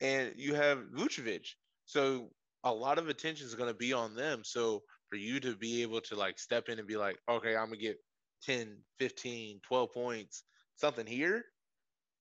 [0.00, 1.48] and you have Vucevic.
[1.84, 2.30] So
[2.64, 4.42] a lot of attention is going to be on them.
[4.44, 7.66] So for you to be able to like step in and be like, okay, I'm
[7.66, 7.98] gonna get
[8.44, 10.44] 10, 15, 12 points,
[10.76, 11.44] something here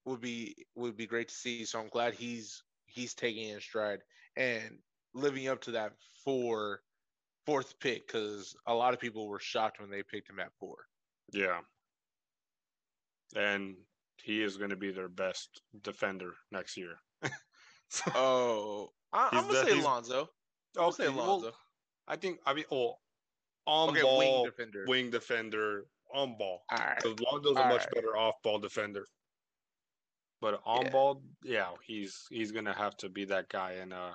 [0.06, 1.66] would be would be great to see.
[1.66, 4.00] So I'm glad he's he's taking in stride.
[4.38, 4.80] And
[5.16, 5.94] living up to that
[6.24, 6.82] four
[7.46, 10.76] fourth pick because a lot of people were shocked when they picked him at four.
[11.32, 11.60] Yeah.
[13.36, 13.76] And
[14.22, 16.96] he is going to be their best defender next year.
[17.90, 20.30] so, oh, I, am gonna say Lonzo.
[20.78, 21.48] I'm okay, say Lonzo.
[21.48, 21.56] Well,
[22.08, 22.96] I think I mean, oh,
[23.66, 26.64] on okay, ball wing defender, wing defender, on ball.
[26.70, 27.22] Because right.
[27.32, 27.92] Lonzo's All a much right.
[27.94, 29.06] better off ball defender.
[30.42, 30.92] But on yeah.
[30.92, 33.74] ball, yeah, he's he's gonna have to be that guy.
[33.74, 34.14] And uh,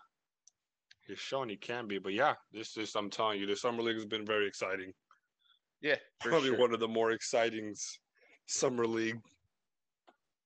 [1.11, 3.97] He's shown he can be, but yeah, this is I'm telling you, the summer league
[3.97, 4.93] has been very exciting.
[5.83, 6.59] Yeah, probably sure.
[6.59, 7.75] one of the more exciting
[8.47, 9.21] summer league.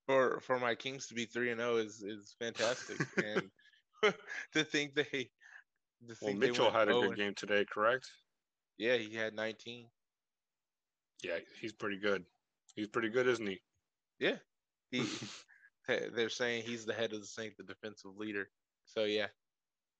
[0.07, 4.15] For for my Kings to be three and zero oh is is fantastic, and
[4.53, 5.31] to think they.
[6.09, 8.07] To well, Mitchell had a good oh and, game today, correct?
[8.77, 9.87] Yeah, he had 19.
[11.23, 12.25] Yeah, he's pretty good.
[12.77, 13.61] He's pretty good, isn't he?
[14.19, 14.37] Yeah,
[14.91, 15.05] he.
[16.15, 18.49] they're saying he's the head of the Saint, the defensive leader.
[18.85, 19.29] So yeah,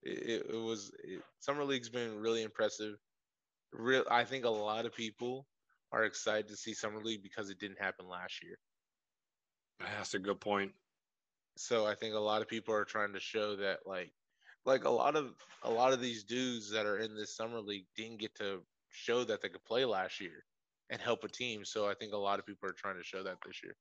[0.05, 2.97] it, it was it, summer league's been really impressive.
[3.73, 5.47] Real, I think a lot of people
[5.93, 8.59] are excited to see summer league because it didn't happen last year.
[9.81, 10.73] That's a good point.
[11.57, 14.13] So I think a lot of people are trying to show that like
[14.65, 17.87] like a lot of a lot of these dudes that are in this summer league
[17.97, 20.45] didn't get to show that they could play last year
[20.91, 21.65] and help a team.
[21.65, 23.77] So I think a lot of people are trying to show that this year.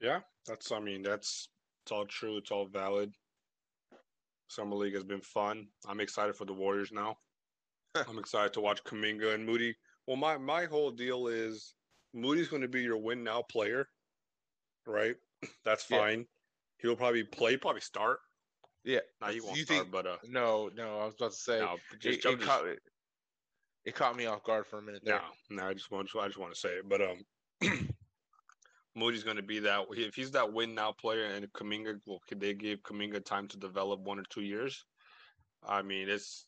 [0.00, 0.72] Yeah, that's.
[0.72, 1.48] I mean, that's
[1.90, 2.36] it's all true.
[2.36, 3.12] It's all valid.
[4.46, 5.66] Summer league has been fun.
[5.88, 7.16] I'm excited for the Warriors now.
[8.08, 9.74] I'm excited to watch Kuminga and Moody.
[10.06, 11.74] Well, my my whole deal is
[12.14, 13.88] Moody's going to be your win now player,
[14.86, 15.16] right?
[15.64, 15.98] That's Yeah.
[15.98, 16.26] fine.
[16.78, 18.20] He'll probably play, probably start.
[18.84, 19.00] Yeah.
[19.20, 21.58] No, he won't You start, think- but uh, No, no, I was about to say
[21.58, 22.64] no, it, just, it, just- caught,
[23.84, 25.20] it caught me off guard for a minute there.
[25.50, 26.88] No, no, I just want I just want to say it.
[26.88, 27.24] But um
[28.96, 32.40] Moody's going to be that if he's that win now player and Kuminga, well, could
[32.40, 34.84] they give Kuminga time to develop one or two years?
[35.66, 36.46] I mean, it's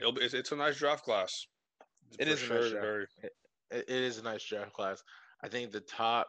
[0.00, 1.46] it'll be, it's, it's a nice draft class.
[2.18, 2.84] It is a nice draft.
[2.86, 3.32] very- It,
[3.70, 5.02] it is a nice draft class.
[5.42, 6.28] I think the top.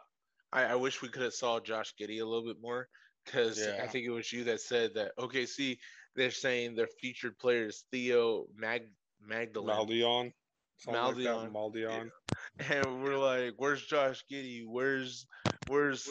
[0.52, 2.88] I, I wish we could have saw Josh Giddey a little bit more
[3.24, 5.12] because I think it was you that said that.
[5.18, 5.78] Okay, see,
[6.14, 8.82] they're saying their featured players Theo Mag
[9.20, 10.32] Magdalene, Maldion.
[10.78, 11.52] Something like Maldion.
[11.52, 12.10] Maldion.
[12.70, 14.64] and we're like, "Where's Josh Giddey?
[14.66, 15.26] Where's
[15.66, 16.08] where's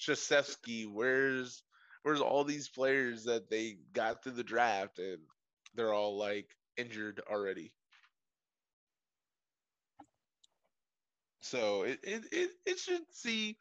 [0.00, 0.86] Shasevsky?
[0.90, 1.62] Where's
[2.02, 5.18] where's all these players that they got through the draft and
[5.74, 7.72] they're all like injured already?"
[11.40, 13.56] So it it it, it should see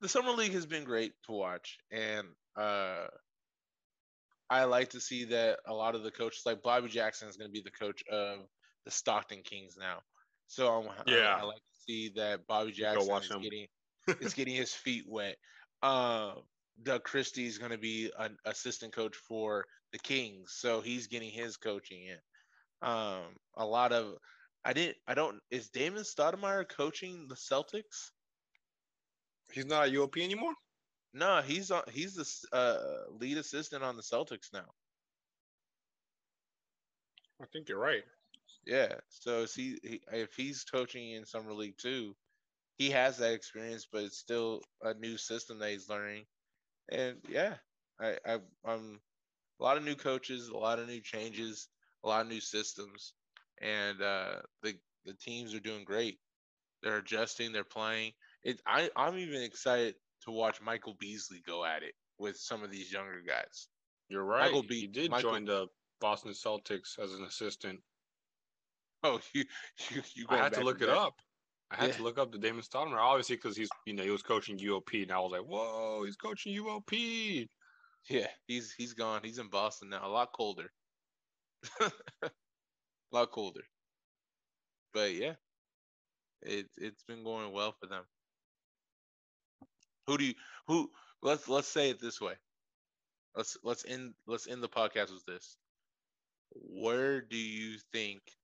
[0.00, 2.26] the summer league has been great to watch, and
[2.56, 3.06] uh,
[4.48, 7.50] I like to see that a lot of the coaches, like Bobby Jackson, is going
[7.50, 8.46] to be the coach of
[8.86, 9.98] the Stockton Kings now.
[10.46, 11.36] So I'm, Yeah.
[11.36, 13.42] I, I like to see that Bobby Jackson is him.
[13.42, 13.66] getting
[14.20, 15.36] is getting his feet wet.
[15.82, 16.32] Uh,
[16.82, 21.30] Doug Christie is going to be an assistant coach for the Kings, so he's getting
[21.30, 22.18] his coaching in.
[22.88, 23.22] Um,
[23.56, 24.14] a lot of
[24.64, 28.10] I didn't I don't is Damon Stoudamire coaching the Celtics?
[29.52, 30.54] He's not at UOP anymore.
[31.14, 34.66] No, he's on he's the uh, lead assistant on the Celtics now.
[37.40, 38.02] I think you're right.
[38.66, 42.16] Yeah, so is he, he if he's coaching in summer league too,
[42.78, 46.24] he has that experience, but it's still a new system that he's learning.
[46.90, 47.54] And yeah,
[48.00, 49.00] I, I I'm
[49.60, 51.68] a lot of new coaches, a lot of new changes,
[52.04, 53.14] a lot of new systems,
[53.62, 56.18] and uh, the the teams are doing great.
[56.82, 58.12] They're adjusting, they're playing.
[58.42, 59.94] It I I'm even excited
[60.24, 63.68] to watch Michael Beasley go at it with some of these younger guys.
[64.08, 64.46] You're right.
[64.46, 65.68] Michael B- he did Michael- join the
[66.00, 67.80] Boston Celtics as an assistant.
[69.04, 69.44] Oh, you
[69.90, 70.96] you, you I had to look it back.
[70.96, 71.14] up.
[71.70, 71.96] I had Yeah.
[71.96, 75.02] to look up the Damon Stoudamire, obviously, because he's you know he was coaching UOP,
[75.02, 77.48] and I was like, whoa, he's coaching UOP.
[78.08, 79.22] Yeah, he's he's gone.
[79.24, 80.06] He's in Boston now.
[80.06, 80.72] A lot colder.
[81.80, 81.90] a
[83.12, 83.64] lot colder.
[84.92, 85.36] But yeah,
[86.42, 88.04] it it's been going well for them.
[90.06, 90.34] Who do you
[90.66, 90.92] who?
[91.22, 92.34] Let's let's say it this way.
[93.34, 95.58] Let's let's end let's end the podcast with this.
[96.52, 98.35] Where do you think?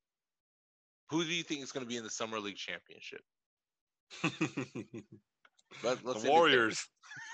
[1.13, 3.21] Who do you think is going to be in the summer league championship?
[5.85, 6.31] Let, let's the end it there.
[6.31, 6.87] Warriors.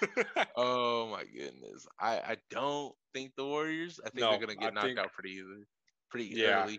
[0.56, 1.86] Oh my goodness.
[2.00, 4.00] I, I don't think the Warriors.
[4.04, 5.62] I think No, they're gonna get I knocked think- out pretty easily.
[6.10, 6.64] Pretty Yeah.
[6.64, 6.78] early.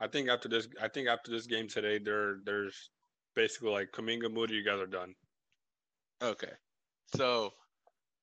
[0.00, 2.90] I think after this, I think after this game today, there there's
[3.34, 5.14] basically like Kuminga, Moody, you guys are done.
[6.22, 6.52] Okay.
[7.14, 7.46] So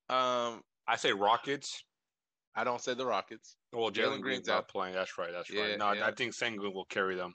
[0.09, 1.83] um I say Rockets.
[2.55, 3.55] I don't say the Rockets.
[3.71, 4.67] Well, Jalen Green's not out.
[4.69, 4.93] playing.
[4.93, 5.31] That's right.
[5.31, 5.77] That's Yeah, right.
[5.79, 6.05] No, yeah.
[6.05, 7.33] I think Sengun will carry them.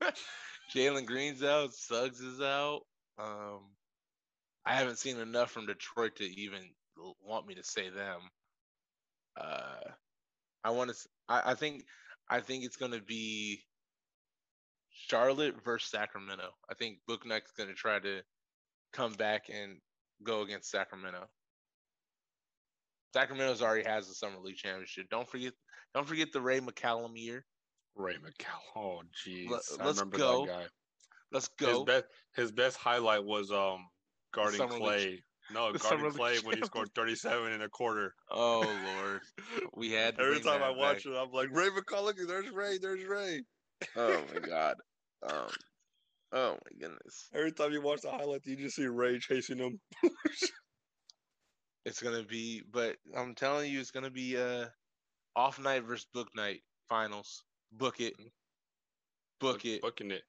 [0.74, 2.80] Jalen Green's out, Suggs is out.
[3.18, 3.60] Um
[4.64, 6.60] I haven't seen enough from Detroit to even
[7.24, 8.20] want me to say them.
[9.40, 9.90] Uh
[10.64, 10.96] I want to
[11.28, 11.84] I, I think
[12.28, 13.62] I think it's gonna be
[14.90, 16.50] Charlotte versus Sacramento.
[16.70, 18.22] I think Bouknight's gonna try to
[18.92, 19.78] come back and
[20.24, 21.26] go against Sacramento.
[23.14, 25.06] Sacramento's already has the summer league championship.
[25.10, 25.52] Don't forget
[25.94, 27.44] don't forget the Ray McCallum year.
[27.96, 28.76] Ray McCall.
[28.76, 29.48] Oh, jeez.
[29.50, 30.46] Let- I let's remember go.
[30.46, 30.66] that guy.
[31.32, 31.84] Let's His go.
[31.84, 33.88] best his best highlight was um
[34.32, 35.22] guarding Summer League Clay.
[35.52, 38.14] No, the guarding League Clay when he scored 37 and a quarter.
[38.30, 39.20] Oh Lord.
[39.74, 41.06] We had Every time I watch back.
[41.06, 42.14] it, I'm like Ray McCullough.
[42.26, 42.78] There's Ray.
[42.78, 43.42] There's Ray.
[43.96, 44.76] Oh my god.
[45.28, 45.48] Um
[46.32, 47.28] oh my goodness.
[47.34, 49.80] Every time you watch the highlight, you just see Ray chasing him.
[51.84, 54.66] It's gonna be but I'm telling you it's gonna be uh
[55.34, 57.42] off night versus book night finals.
[57.78, 58.14] Book it.
[59.40, 59.82] Book it.
[59.82, 60.22] Booking it.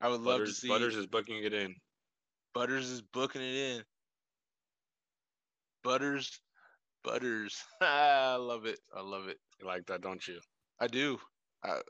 [0.00, 1.74] I would love to see Butters is booking it in.
[2.54, 3.82] Butters is booking it in.
[5.82, 6.40] Butters,
[7.04, 7.62] Butters.
[7.80, 8.78] I love it.
[8.94, 9.38] I love it.
[9.60, 10.38] You like that, don't you?
[10.80, 11.18] I do.
[11.64, 11.80] I,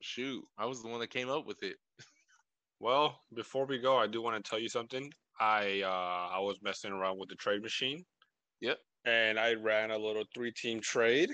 [0.00, 1.76] shoot, I was the one that came up with it.
[2.80, 5.12] Well, before we go, I do want to tell you something.
[5.38, 8.04] I uh, I was messing around with the trade machine.
[8.60, 8.78] Yep.
[9.04, 11.30] And I ran a little three team trade.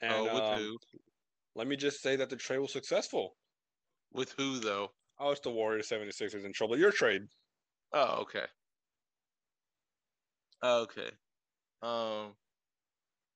[0.00, 0.78] And oh, with um, who?
[1.54, 3.36] Let me just say that the trade was successful.
[4.12, 4.88] With who though?
[5.18, 6.78] Oh, it's the Warriors 76ers in trouble.
[6.78, 7.22] Your trade.
[7.92, 8.46] Oh, okay.
[10.64, 11.10] Okay.
[11.82, 12.34] Um,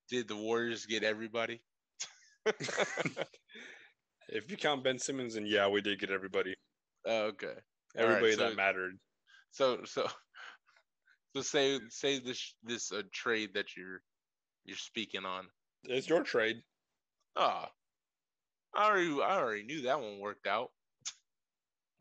[0.08, 1.60] did the Warriors get everybody?
[4.28, 6.54] if you count Ben Simmons, and yeah, we did get everybody.
[7.06, 7.46] Oh, okay.
[7.46, 7.52] All
[8.04, 8.92] right, Everybody so- that mattered.
[9.50, 10.06] So so
[11.34, 14.00] so say say this this uh, trade that you're
[14.64, 15.46] you're speaking on.
[15.84, 16.56] It's your trade.
[17.36, 17.68] Ah,
[18.76, 20.70] I already I already knew that one worked out.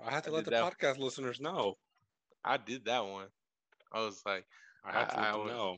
[0.06, 1.78] I have to I let the podcast listeners know.
[2.44, 3.28] I did that one.
[3.92, 4.46] I was like
[4.84, 5.78] I have to I- was- know.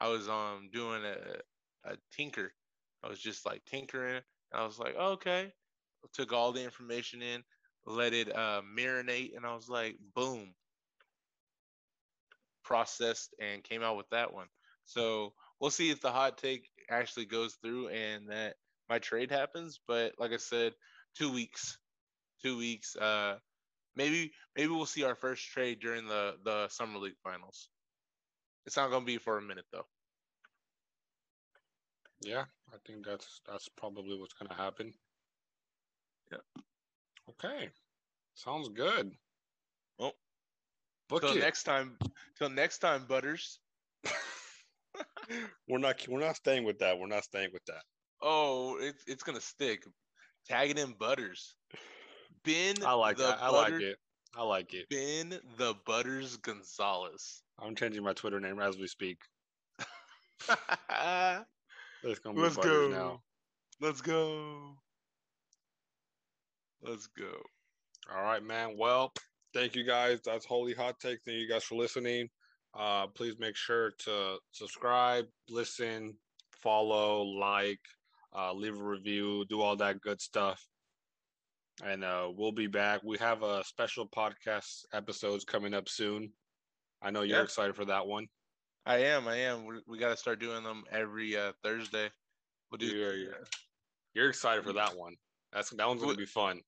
[0.00, 2.52] I was um doing a a tinker.
[3.02, 4.16] I was just like tinkering.
[4.52, 5.52] And I was like, okay.
[6.12, 7.42] Took all the information in,
[7.86, 10.54] let it uh marinate, and I was like, boom.
[12.62, 14.46] Processed and came out with that one.
[14.84, 18.56] So we'll see if the hot take actually goes through and that
[18.88, 19.80] my trade happens.
[19.86, 20.74] But like I said,
[21.16, 21.78] two weeks.
[22.42, 22.96] Two weeks.
[22.96, 23.38] Uh
[23.96, 27.68] maybe maybe we'll see our first trade during the the summer league finals.
[28.66, 29.86] It's not gonna be for a minute though.
[32.22, 34.92] Yeah, I think that's that's probably what's gonna happen.
[36.32, 36.62] Yeah.
[37.30, 37.70] Okay.
[38.34, 39.12] Sounds good.
[39.98, 40.12] Well,
[41.08, 41.40] book Till it.
[41.40, 41.96] next time.
[42.38, 43.60] Till next time, Butters.
[45.68, 46.98] we're not we're not staying with that.
[46.98, 47.82] We're not staying with that.
[48.26, 49.84] Oh, it's it's gonna stick.
[50.48, 51.54] Tagging in Butters.
[52.44, 53.38] Ben I like that.
[53.40, 53.96] I Butter- like it.
[54.36, 54.88] I like it.
[54.90, 57.42] Ben the Butters Gonzalez.
[57.60, 59.18] I'm changing my Twitter name as we speak.
[60.48, 60.58] Let's
[62.02, 62.88] It's gonna be Let's go.
[62.88, 63.20] now.
[64.02, 64.76] go.
[66.82, 67.32] Let's go.
[68.14, 68.76] All right, man.
[68.76, 69.12] Well,
[69.54, 70.20] thank you guys.
[70.24, 71.20] That's Holy Hot Take.
[71.24, 72.28] Thank you guys for listening.
[72.78, 76.14] Uh, please make sure to subscribe, listen,
[76.60, 77.78] follow, like,
[78.34, 80.64] uh, leave a review, do all that good stuff.
[81.84, 83.02] And uh, we'll be back.
[83.02, 86.30] We have a special podcast episodes coming up soon.
[87.02, 87.44] I know you're Yeah.
[87.44, 88.26] excited for that one.
[88.86, 89.26] I am.
[89.28, 89.64] I am.
[89.66, 92.10] We, we got to start doing them every uh, Thursday.
[92.70, 92.86] We'll do.
[92.86, 93.44] Yeah, yeah.
[94.14, 95.14] You're excited for that one.
[95.52, 96.60] That's that one's gonna We- be fun.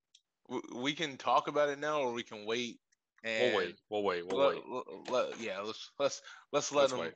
[0.76, 2.78] We, can talk about it now, or we can wait.
[3.24, 3.76] And We'll wait.
[3.90, 4.26] We'll wait.
[4.26, 5.10] We'll let- wait.
[5.10, 7.12] let- yeah, let's let's let's let Let's them wait.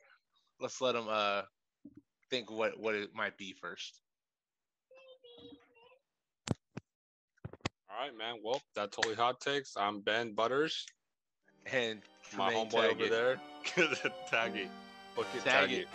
[0.61, 1.43] let's let them uh
[2.31, 4.01] think what what it might be first.
[8.01, 8.37] Right, man.
[8.43, 9.77] Well, that's totally Hot Takes.
[9.77, 10.87] I'm Ben Butters.
[11.71, 12.01] And
[12.37, 13.41] My homeboy over there.
[14.31, 14.69] tag it.
[15.15, 15.89] Book it, Tag tag, it.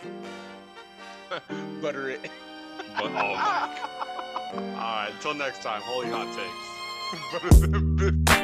[1.30, 1.82] it.
[1.82, 2.20] butter it.
[2.96, 3.78] But, oh my.
[4.54, 8.26] All right, until next time, holy hot takes.